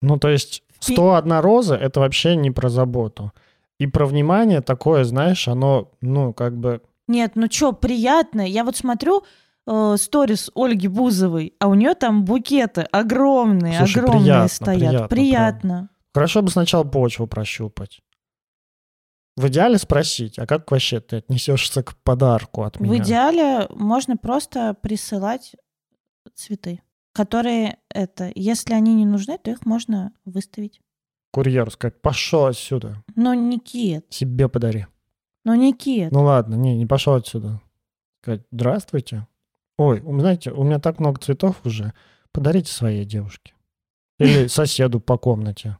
[0.03, 3.32] Ну, то есть Фи- 101 роза— это вообще не про заботу.
[3.78, 6.80] И про внимание такое, знаешь, оно, ну, как бы...
[7.09, 8.40] Нет, ну чё, приятно.
[8.46, 9.24] Я вот смотрю
[9.96, 14.80] сторис Ольги Бузовой, а у нее там букеты огромные, Слушай, огромные приятно, стоят.
[14.80, 15.90] приятно, Приятно.
[16.12, 18.00] Хорошо бы сначала почву прощупать.
[19.36, 23.02] В идеале спросить, а как вообще ты отнесешься к подарку от В меня?
[23.02, 25.54] идеале можно просто присылать
[26.34, 30.80] цветы, которые это, если они не нужны, то их можно выставить.
[31.32, 34.86] Курьеру сказать, пошел отсюда, Но Никит, себе подари.
[35.44, 36.10] ну Никит.
[36.10, 37.60] Ну ладно, не, не пошел отсюда.
[38.20, 39.26] Сказать, здравствуйте.
[39.81, 41.95] Ой, знаете, у меня так много цветов уже.
[42.33, 43.55] Подарите своей девушке.
[44.18, 45.78] Или соседу по комнате.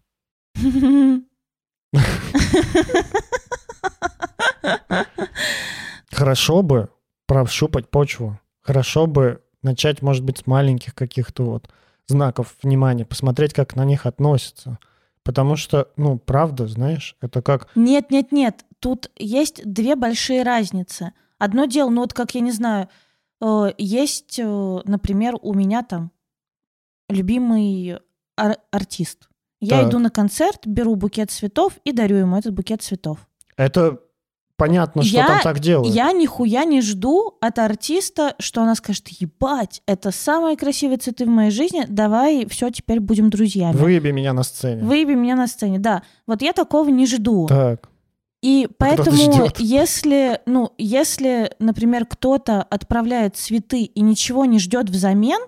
[6.11, 6.89] Хорошо бы
[7.27, 8.41] прощупать почву.
[8.63, 11.69] Хорошо бы начать, может быть, с маленьких каких-то вот
[12.07, 14.79] знаков внимания, посмотреть, как на них относятся.
[15.25, 17.69] Потому что, ну, правда, знаешь, это как...
[17.75, 18.65] Нет, нет, нет.
[18.79, 21.13] Тут есть две большие разницы.
[21.39, 22.89] Одно дело, ну вот как я не знаю,
[23.79, 26.11] есть, э, например, у меня там
[27.09, 27.99] любимый
[28.39, 29.29] ар- артист.
[29.61, 29.89] Я Так.
[29.91, 33.19] иду на концерт, беру букет цветов и дарю ему этот букет цветов.
[33.57, 33.99] Это
[34.57, 35.95] понятно, что Я- там так делают.
[35.95, 41.29] Я нихуя не жду от артиста, что она скажет, ебать, это самые красивые цветы в
[41.29, 43.77] моей жизни, давай, все, теперь будем друзьями.
[43.77, 44.83] Выеби меня на сцене.
[44.83, 46.03] Выеби меня на сцене, да.
[46.27, 47.47] Вот я такого не жду.
[47.47, 47.89] Так.
[48.43, 55.41] И поэтому, если, ну, если, например, кто-то отправляет цветы и ничего не ждет взамен,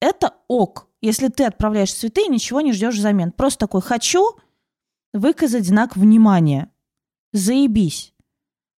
[0.00, 0.88] это ок.
[1.02, 3.32] Если ты отправляешь цветы и ничего не ждешь взамен.
[3.32, 4.36] Просто такой хочу
[5.12, 6.70] выказать знак внимания.
[7.32, 8.14] Заебись.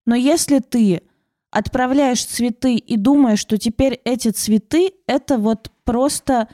[0.06, 1.04] Но если ты
[1.52, 6.48] отправляешь цветы и думаешь, что теперь эти цветы это вот просто,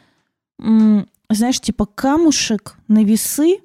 [0.58, 3.60] знаешь, типа камушек на весы,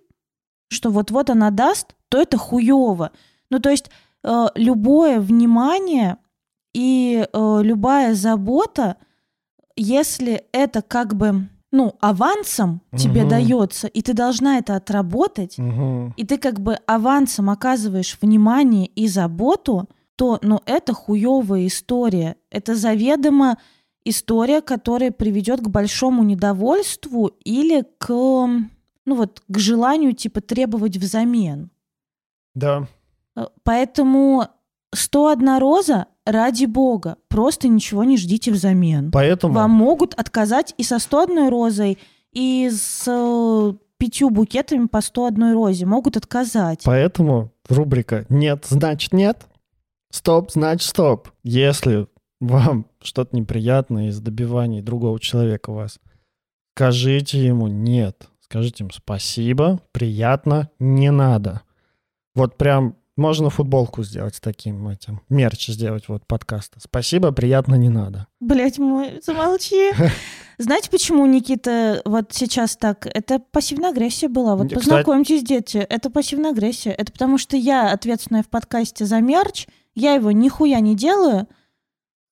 [0.69, 3.11] что вот-вот она даст, то это хуево.
[3.51, 3.91] Ну, то есть
[4.25, 6.17] э, любое внимание
[6.75, 8.97] и э, любая забота,
[9.77, 13.31] если это как бы, ну, авансом тебе Мгм.
[13.31, 16.15] дается, и ты должна это отработать, Мгм.
[16.17, 22.37] и ты как бы авансом оказываешь внимание и заботу, то, ну, это хуевая история.
[22.51, 23.57] Это заведомо
[24.05, 28.67] история, которая приведет к большому недовольству или к, ну
[29.07, 31.71] вот, к желанию, типа, требовать взамен.
[32.55, 32.87] Да.
[33.41, 34.47] Э, Поэтому
[34.95, 37.17] 101 роза ради бога.
[37.29, 39.11] Просто ничего не ждите взамен.
[39.11, 39.55] Поэтому...
[39.55, 41.99] Вам могут отказать и со 101 розой,
[42.33, 45.87] и с э, пятью букетами по 101 розе.
[45.87, 46.83] Могут отказать.
[46.85, 49.47] Поэтому рубрика «Нет, значит нет»,
[50.13, 51.29] «Стоп, значит стоп».
[51.45, 52.09] Если
[52.41, 56.01] вам что-то неприятное из добиваний другого человека вас,
[56.75, 58.29] скажите ему «нет».
[58.41, 61.63] Скажите ему «спасибо», «приятно», «не надо».
[62.35, 66.81] Вот прям можно футболку сделать с таким этим, мерч сделать вот подкаста.
[66.81, 68.27] «Спасибо, приятно, не надо».
[68.41, 69.93] Блять, мой, замолчи.
[70.59, 73.07] Знаете, почему Никита вот сейчас так?
[73.07, 74.57] Это пассивная агрессия была.
[74.57, 75.79] Вот Кстати- познакомьтесь, дети.
[75.79, 76.91] Это пассивная агрессия.
[76.91, 79.67] Это потому что я ответственная в подкасте за мерч.
[79.95, 81.47] Я его нихуя не делаю,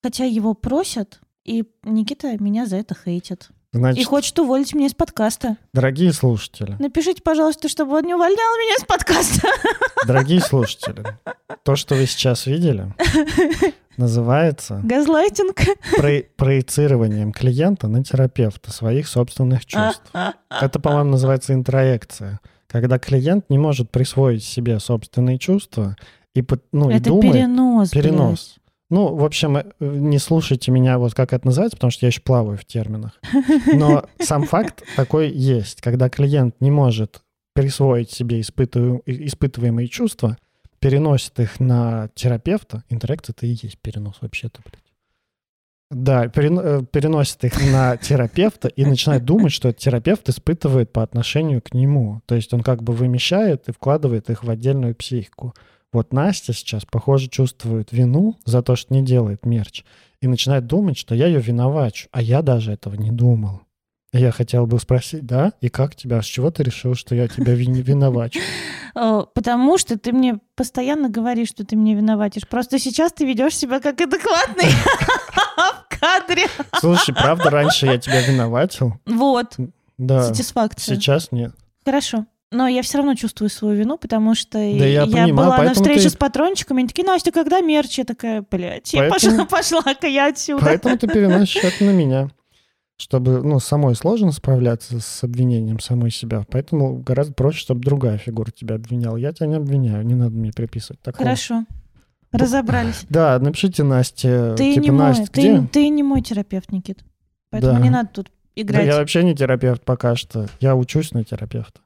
[0.02, 1.20] хотя его просят.
[1.44, 3.50] И Никита меня за это хейтит.
[3.78, 5.56] И Значит, хочет уволить меня из подкаста.
[5.72, 9.48] дорогие слушатели, Напишите, пожалуйста, чтобы он не увольнял меня из подкаста.
[10.06, 11.04] дорогие слушатели,
[11.62, 12.92] то, что вы сейчас видели,
[13.96, 15.56] называется Газлайтинг.
[15.96, 20.02] про- проецированием клиента на терапевта своих собственных чувств.
[20.50, 22.40] Это, по-моему, называется интроекция.
[22.68, 25.96] Когда клиент не может присвоить себе собственные чувства
[26.34, 27.32] и, ну, и Это думает...
[27.32, 27.90] перенос.
[27.92, 28.58] блядь.
[28.90, 32.22] Ну, в общем, э, не слушайте меня, вот как это называется, потому что я еще
[32.22, 33.20] плаваю в терминах.
[33.72, 35.82] Но сам факт такой есть.
[35.82, 37.22] Когда клиент не может
[37.54, 40.38] присвоить себе испытываемые чувства,
[40.78, 42.84] переносит их на терапевта.
[42.88, 44.82] Интеракция это и есть перенос вообще-то, блядь.
[45.90, 51.72] Да, э, переносит их на терапевта и начинает думать, что терапевт испытывает по отношению к
[51.72, 52.20] нему.
[52.26, 55.54] То есть он как бы вымещает и вкладывает их в отдельную психику.
[55.92, 59.84] Вот Настя сейчас, похоже, чувствует вину за то, что не делает мерч,
[60.20, 63.62] и начинает думать, что я ее виновачу, а я даже этого не думал.
[64.12, 65.52] Я хотел бы спросить, да?
[65.60, 66.22] И как тебя?
[66.22, 68.40] С чего ты решил, что я тебя вини- виновачу?
[68.94, 72.48] Э, Потому что ты мне постоянно говоришь, что ты мне виноватишь.
[72.48, 74.64] Просто сейчас ты ведешь себя как адекватный
[75.56, 76.46] в кадре.
[76.80, 78.94] Слушай, правда, раньше я тебя виноватил?
[79.06, 79.54] Вот,
[79.98, 80.22] Да.
[80.24, 80.96] сатисфакция.
[80.96, 81.52] Сейчас нет.
[81.84, 82.24] Хорошо.
[82.50, 86.10] Но я все равно чувствую свою вину, потому что я понимаю, была на встрече ты-
[86.10, 87.98] с патрончиками, они такие, Настя, когда мерч?
[87.98, 90.64] Я такая, блядь, я Поэтому- пошла, пошла-ка я отсюда.
[90.64, 92.30] Поэтому ты переносишь это на меня.
[93.00, 96.44] Чтобы, ну, самой сложно справляться с обвинением самой себя.
[96.50, 99.16] Поэтому гораздо проще, чтобы другая фигура тебя обвиняла.
[99.16, 101.24] Я тебя не обвиняю, не надо мне приписывать такого.
[101.24, 101.64] Хорошо.
[102.32, 103.04] Разобрались.
[103.08, 105.60] Да, напишите Насте, Ты, типа, не мой, Настя, где?
[105.60, 107.04] ты, ты не мой терапевт, Никит.
[107.50, 107.80] Поэтому Да.
[107.80, 108.26] не надо тут
[108.56, 108.86] Да играть.
[108.86, 110.48] я вообще не терапевт пока что.
[110.60, 111.80] Я учусь на терапевта.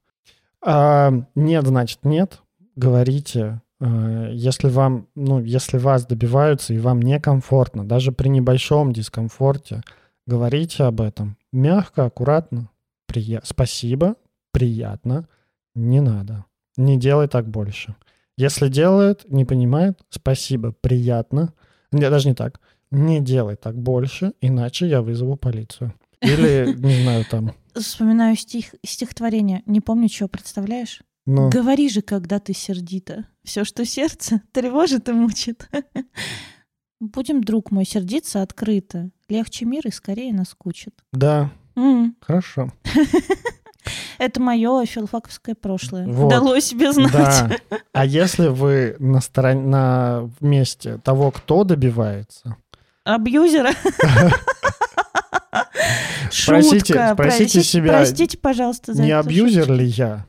[0.64, 2.40] А, нет, значит, нет.
[2.76, 3.60] Говорите.
[3.80, 9.82] Э, Если вам, ну, если вас добиваются и вам некомфортно, даже при небольшом дискомфорте,
[10.26, 11.36] говорите об этом.
[11.52, 12.68] Мягко, аккуратно.
[13.10, 14.14] Прия- Спасибо,
[14.52, 15.26] приятно,
[15.74, 16.44] не надо.
[16.76, 17.94] Не делай так больше.
[18.38, 21.52] Если делает, не понимает, спасибо, приятно.
[21.90, 22.60] Нет, даже не так.
[22.90, 25.92] Не делай так больше, иначе я вызову полицию.
[26.22, 27.52] Или, не знаю, там.
[27.74, 29.62] Вспоминаю стих, стихотворение.
[29.66, 31.00] Не помню, чего представляешь?
[31.26, 33.26] Ну, Говори же, когда ты сердита.
[33.44, 35.68] Все, что сердце тревожит и мучит.
[37.00, 39.10] Будем, друг мой, сердиться открыто.
[39.28, 40.94] Легче мир и скорее наскучит.
[41.12, 42.16] да, М.
[42.20, 42.70] хорошо.
[44.18, 46.06] Это мое филфаковское прошлое.
[46.06, 46.28] Вот.
[46.30, 47.12] Дало себе знать.
[47.12, 47.56] Да.
[47.92, 52.56] А если вы на стороне, на месте того, кто добивается,
[53.04, 53.72] Абьюзера.
[56.32, 57.10] Спросите- Шутка.
[57.14, 59.74] спросите себя, Простите, пожалуйста, за не абьюзер шутку.
[59.74, 60.26] ли я?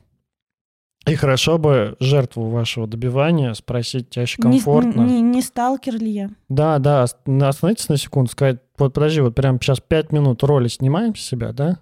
[1.06, 5.02] И хорошо бы жертву вашего добивания спросить чаще Не- комфортно.
[5.02, 6.30] Не, не сталкер ли я?
[6.48, 11.14] Да, да, остановитесь на секунду, сказать, вот подожди, вот прям сейчас пять минут роли снимаем
[11.14, 11.78] с себя, да?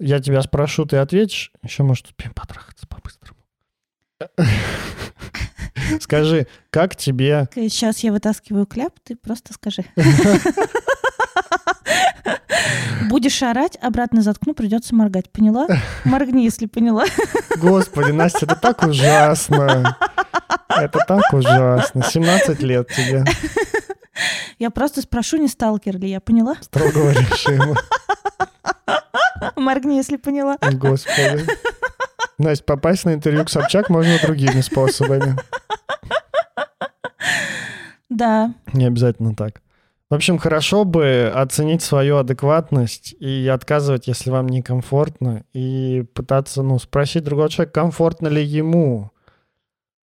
[0.00, 3.40] Я тебя спрошу, ты ответишь, еще, может, успеем потрахаться по-быстрому.
[6.00, 7.48] Скажи, как тебе...
[7.54, 9.84] Сейчас я вытаскиваю кляп, ты просто скажи.
[13.08, 15.30] Будешь орать, обратно заткну, придется моргать.
[15.30, 15.66] Поняла?
[16.04, 17.04] Моргни, если поняла.
[17.56, 19.96] Господи, Настя, это так ужасно.
[20.68, 22.02] Это так ужасно.
[22.02, 23.24] 17 лет тебе
[24.58, 26.20] Я просто спрошу, не сталкер ли я.
[26.20, 26.56] Поняла?
[26.60, 27.76] строгого режима.
[29.56, 30.56] Моргни, если поняла.
[30.60, 31.46] Господи.
[32.38, 35.36] Настя, попасть на интервью к Собчак можно другими способами.
[38.08, 38.54] Да.
[38.72, 39.60] Не обязательно так.
[40.14, 46.78] В общем, хорошо бы оценить свою адекватность и отказывать, если вам некомфортно, и пытаться, ну,
[46.78, 49.10] спросить другого человека, комфортно ли ему.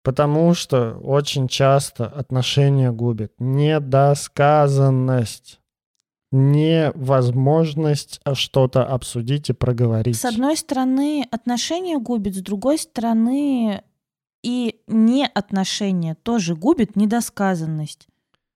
[0.04, 5.62] Потому что очень часто отношения губит недосказанность,
[6.34, 10.18] невозможность а, что-то обсудить и проговорить.
[10.18, 13.82] С одной стороны, отношения губит, с другой стороны,
[14.44, 18.10] и не отношения тоже губит недосказанность.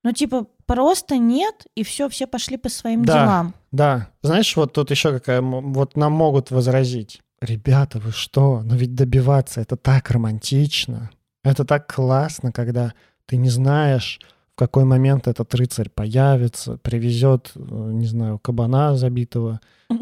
[0.06, 3.14] Ну, типа, просто нет, и все, все пошли по своим Да.
[3.14, 3.54] делам.
[3.72, 7.22] Да, знаешь, вот тут еще какая, вот нам могут возразить.
[7.42, 8.62] Ребята, вы что?
[8.64, 11.10] Но ведь добиваться это так романтично.
[11.44, 12.94] Это так классно, когда
[13.26, 14.20] ты не знаешь,
[14.54, 19.60] в какой момент этот рыцарь появится, привезет, э, не знаю, кабана забитого.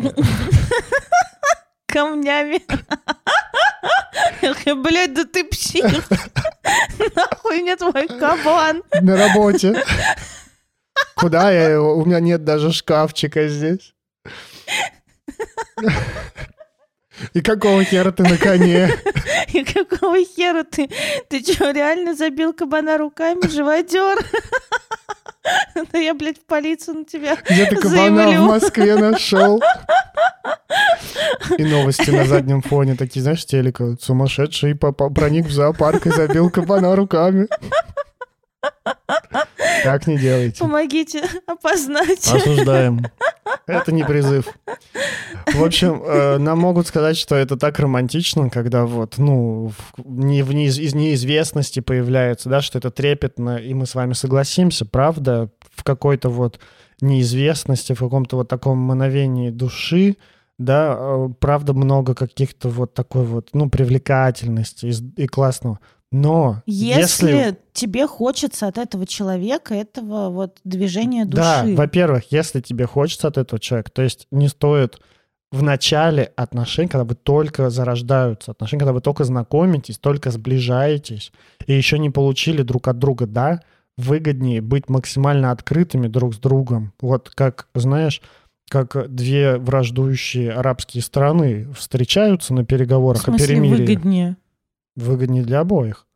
[1.87, 2.61] Камнями.
[4.75, 5.85] Блять, да ты псих.
[7.15, 8.83] Нахуй мне твой кабан.
[9.01, 9.83] На работе.
[11.15, 11.97] Куда я его?
[11.97, 13.93] У меня нет даже шкафчика здесь.
[17.33, 18.89] И какого хера ты на коне?
[19.53, 20.89] И какого хера ты?
[21.29, 24.17] Ты что, реально забил кабана руками, живодер?
[25.91, 28.43] Да я, блядь, в полицию на тебя кабана заявлю.
[28.43, 29.61] в Москве нашел?
[31.57, 33.95] И новости на заднем фоне такие, знаешь, телека.
[33.99, 37.47] Сумасшедший проник в зоопарк и забил кабана руками.
[39.83, 40.59] Так не делайте.
[40.59, 42.25] Помогите опознать.
[42.27, 43.05] Осуждаем.
[43.67, 44.47] Это не призыв.
[45.53, 50.41] В общем, э, нам могут сказать, что это так романтично, когда вот, ну, в- не,
[50.43, 55.49] в неиз- из неизвестности появляется, да, что это трепетно, и мы с вами согласимся, правда,
[55.75, 56.59] в какой-то вот
[57.01, 60.17] неизвестности, в каком-то вот таком мановении души,
[60.57, 65.79] да, э, правда, много каких-то вот такой вот, ну, привлекательности и, и классного.
[66.13, 71.41] Но Если, если тебе хочется от этого человека, этого вот движения души.
[71.41, 75.01] Да, во-первых, если тебе хочется от этого человека, то есть не стоит
[75.51, 81.31] в начале отношений, когда вы только зарождаются отношения, когда вы только знакомитесь, только сближаетесь,
[81.65, 83.61] и еще не получили друг от друга, да,
[83.97, 86.93] выгоднее быть максимально открытыми друг с другом.
[87.01, 88.21] Вот как, знаешь,
[88.69, 94.37] как две враждующие арабские страны встречаются на в переговорах о смысле перемирии выгоднее.
[94.95, 96.07] Выгоднее для обоих.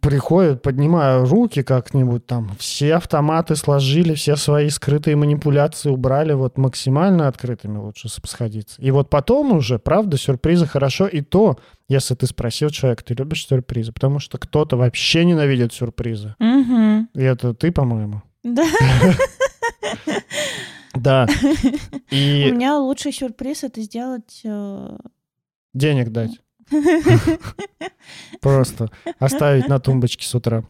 [0.00, 7.28] Приходят, поднимая руки как-нибудь там, все автоматы сложили, все свои скрытые манипуляции убрали, вот максимально
[7.28, 8.82] открытыми лучше сходиться.
[8.82, 13.46] И вот потом уже, правда, сюрпризы хорошо, и то, если ты спросил человека, ты любишь
[13.46, 16.34] сюрпризы, потому что кто-то вообще ненавидит сюрпризы.
[16.40, 17.08] Мгм.
[17.14, 18.22] И это ты, по-моему.
[18.42, 18.66] Да.
[20.94, 21.26] Да.
[22.10, 24.96] У меня лучший сюрприз это сделать э,
[25.74, 26.40] денег дать.
[28.40, 30.64] Просто оставить на тумбочке с утра.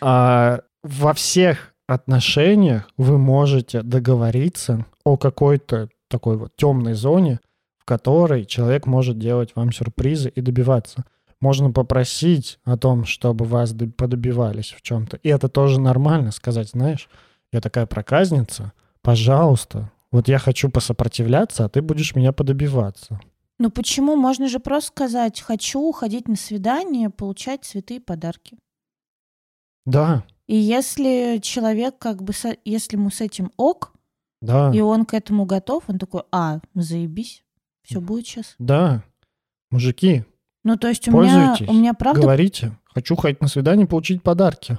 [0.00, 7.40] А во всех отношениях вы можете договориться о какой-то такой вот темной зоне,
[7.78, 11.04] в которой человек может делать вам сюрпризы и добиваться.
[11.40, 15.16] Можно попросить о том, чтобы вас подобивались в чем-то.
[15.18, 17.08] И это тоже нормально сказать, знаешь,
[17.52, 18.72] я такая проказница,
[19.02, 23.20] пожалуйста, вот я хочу посопротивляться, а ты будешь меня подобиваться.
[23.60, 24.16] Ну почему?
[24.16, 28.56] Можно же просто сказать, хочу ходить на свидание, получать цветы и подарки.
[29.84, 33.92] Да, И если человек как бы, со- если ему с этим ок,
[34.40, 37.44] да, и он к этому готов, он такой, а, заебись,
[37.84, 38.54] все будет сейчас.
[38.58, 39.04] да.
[39.70, 40.24] Мужики,
[40.64, 44.78] Ну то есть у меня, у меня правда говорите, хочу ходить на свидание, получить подарки.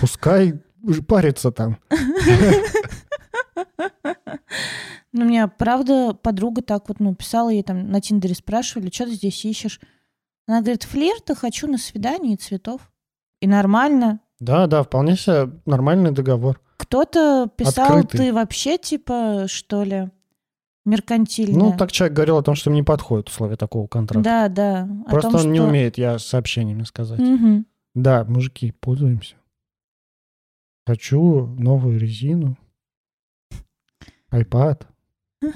[0.00, 0.54] Пускай
[1.08, 1.78] парится там.
[5.16, 9.12] Ну, меня, правда, подруга так вот, ну, писала ей там на Тиндере, спрашивали, что ты
[9.12, 9.80] здесь ищешь?
[10.46, 12.92] Она говорит, флирта хочу на свидание и цветов.
[13.40, 14.20] И нормально.
[14.40, 16.60] Да, да, вполне себе нормальный договор.
[16.76, 18.26] Кто-то писал, Открытый.
[18.26, 20.10] ты вообще, типа, что ли,
[20.84, 21.58] меркантильная.
[21.70, 24.22] Ну, так человек говорил о том, что им не подходит условия такого контракта.
[24.22, 24.88] Да, да.
[25.06, 27.18] О Просто том, он не что- умеет, я сообщениями сказать.
[27.18, 27.64] Мгм.
[27.94, 29.34] Да, мужики, пользуемся.
[30.86, 32.58] Хочу новую резину.
[34.30, 34.86] iPad.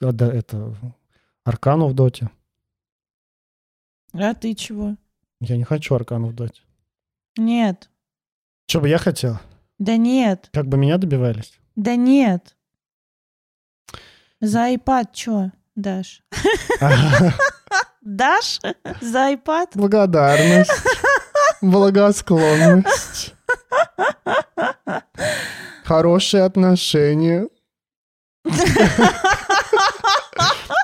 [0.00, 0.76] А, да, это
[1.44, 2.30] Аркану в доте.
[4.12, 4.96] А ты чего?
[5.40, 6.62] Я не хочу Аркану в доте.
[7.36, 7.90] Нет.
[8.68, 9.38] Что бы я хотел?
[9.78, 10.50] Да нет.
[10.52, 11.58] Как бы меня добивались?
[11.74, 12.56] Да нет.
[14.40, 16.22] За iPad чё дашь?
[18.00, 18.60] Дашь
[19.00, 19.70] за iPad?
[19.74, 20.70] Благодарность.
[21.60, 23.34] Благосклонность.
[25.88, 27.48] Хорошие отношения.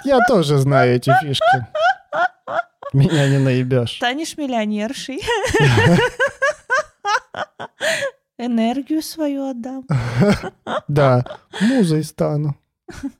[0.02, 1.66] Я тоже знаю эти фишки.
[2.94, 3.96] Меня не наебешь.
[3.96, 5.20] Станешь миллионершей.
[8.38, 9.84] Энергию свою отдам.
[10.88, 11.22] Да,
[11.60, 12.56] музой стану.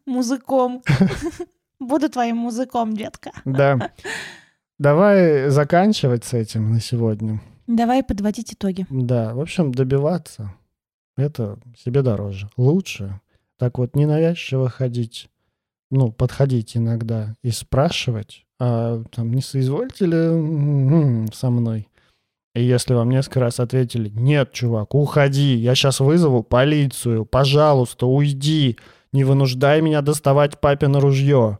[0.07, 0.82] Музыком.
[1.78, 3.30] Буду твоим музыком, детка.
[3.45, 3.91] Да.
[4.78, 7.43] Давай заканчивать с этим на сегодня.
[7.66, 8.87] Давай подводить итоги.
[8.89, 10.51] Да, в общем, добиваться
[11.17, 12.49] это себе дороже.
[12.57, 13.21] Лучше
[13.59, 15.29] так вот ненавязчиво ходить,
[15.91, 21.89] ну, подходить иногда и спрашивать, а там не соизвольте ли со мной?
[22.55, 28.79] И если вам несколько раз ответили, нет, чувак, уходи, я сейчас вызову полицию, пожалуйста, уйди,
[29.12, 31.59] не вынуждай меня доставать папино ружье.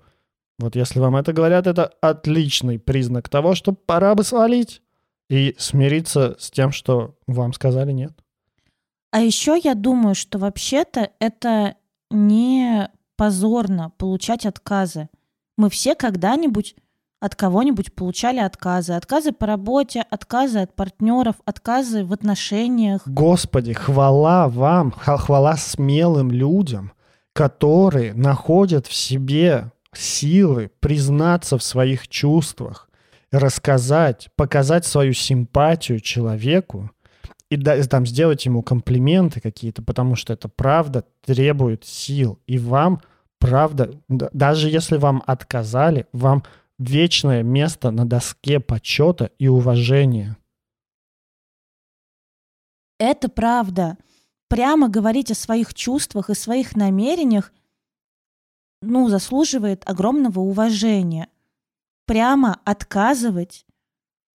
[0.59, 4.83] Вот если вам это говорят, это отличный признак того, что пора бы свалить
[5.29, 8.13] и смириться с тем, что вам сказали нет.
[9.15, 11.77] А еще я думаю, что вообще-то это
[12.11, 15.09] не позорно получать отказы.
[15.57, 16.75] Мы все когда-нибудь
[17.21, 18.95] от кого-нибудь получали отказы.
[18.95, 23.03] Отказы по работе, отказы от партнеров, отказы в отношениях.
[23.07, 26.91] Господи, хвала вам, хвала смелым людям,
[27.33, 32.91] которые находят в себе силы признаться в своих чувствах,
[33.31, 36.91] рассказать, показать свою симпатию человеку
[37.55, 42.39] и там сделать ему комплименты какие-то, потому что это правда требует сил.
[42.47, 43.01] И вам,
[43.39, 46.45] правда, даже если вам отказали, вам
[46.79, 50.37] вечное место на доске почета и уважения.
[52.99, 53.99] Это правда.
[54.49, 57.53] Прямо говорить о своих чувствах и своих намерениях,
[58.83, 61.29] ну, заслуживает огромного уважения.
[62.07, 63.65] Прямо отказывать,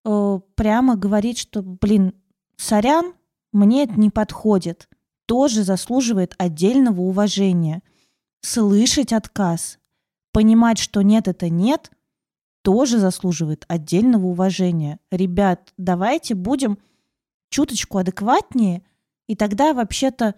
[0.04, 2.14] э, прямо говорить, что, блин,
[2.60, 3.14] сорян,
[3.52, 4.88] мне это не подходит,
[5.26, 7.82] тоже заслуживает отдельного уважения.
[8.42, 9.78] Слышать отказ,
[10.32, 11.90] понимать, что нет, это нет,
[12.62, 14.98] тоже заслуживает отдельного уважения.
[15.10, 16.78] Ребят, давайте будем
[17.48, 18.82] чуточку адекватнее,
[19.26, 20.34] и тогда вообще-то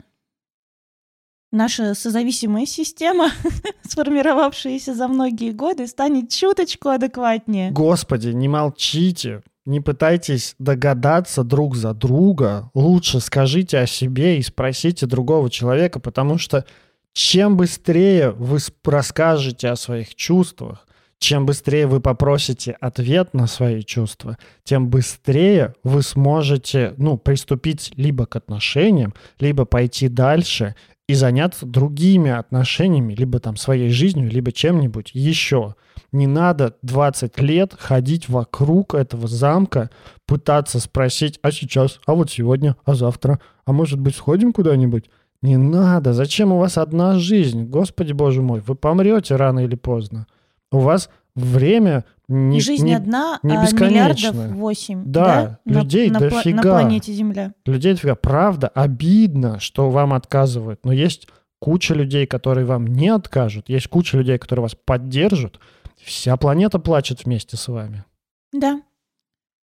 [1.51, 3.31] наша созависимая система,
[3.83, 7.71] сформировавшаяся за многие годы, станет чуточку адекватнее.
[7.71, 12.71] Господи, не молчите, не пытайтесь догадаться друг за друга.
[12.75, 16.65] Лучше скажите о себе и спросите другого человека, потому что
[17.13, 20.87] чем быстрее вы расскажете о своих чувствах,
[21.19, 28.27] чем быстрее вы попросите ответ на свои чувства, тем быстрее вы сможете, ну, приступить либо
[28.27, 30.75] к отношениям, либо пойти дальше
[31.09, 35.75] и заняться другими отношениями, либо там своей жизнью, либо чем-нибудь еще.
[36.13, 39.91] Не надо 20 лет ходить вокруг этого замка,
[40.27, 45.11] пытаться спросить, а сейчас, а вот сегодня, а завтра, а может быть сходим куда-нибудь?
[45.43, 47.65] Не надо, зачем у вас одна жизнь?
[47.65, 50.27] Господи боже мой, вы помрете рано или поздно.
[50.71, 55.03] У вас время не, Жизнь не- одна, не а миллиардов восемь.
[55.05, 56.57] Да, На- людей на, дофига.
[56.57, 57.55] на планете Земля.
[57.67, 58.15] людей дофига.
[58.15, 61.29] Правда, обидно, что вам отказывают, но есть
[61.61, 65.61] куча людей, которые вам не откажут, есть куча людей, которые вас поддержат.
[66.03, 68.05] Вся планета плачет вместе с вами.
[68.53, 68.83] Да.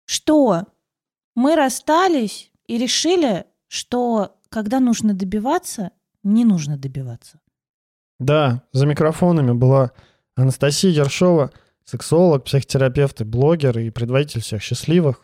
[0.06, 0.64] Что?
[1.34, 5.90] Мы расстались и решили, что когда нужно добиваться,
[6.22, 7.40] не нужно добиваться.
[8.18, 9.92] Да, за микрофонами была
[10.36, 11.50] Анастасия Ершова,
[11.87, 15.21] сексолог, психотерапевт и блогер и предводитель всех счастливых.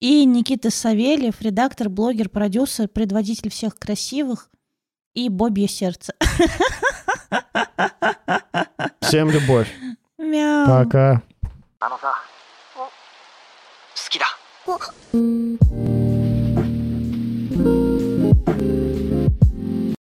[0.00, 4.50] И Никита Савельев, редактор, блогер, продюсер, предводитель всех красивых
[5.14, 6.14] и Бобье сердце.
[9.00, 9.68] Всем любовь.
[10.18, 10.66] Мяу.
[10.66, 11.22] Пока.
[11.84, 12.14] あのさ
[12.76, 12.88] 好
[14.08, 14.26] きだ
[15.12, 15.95] うん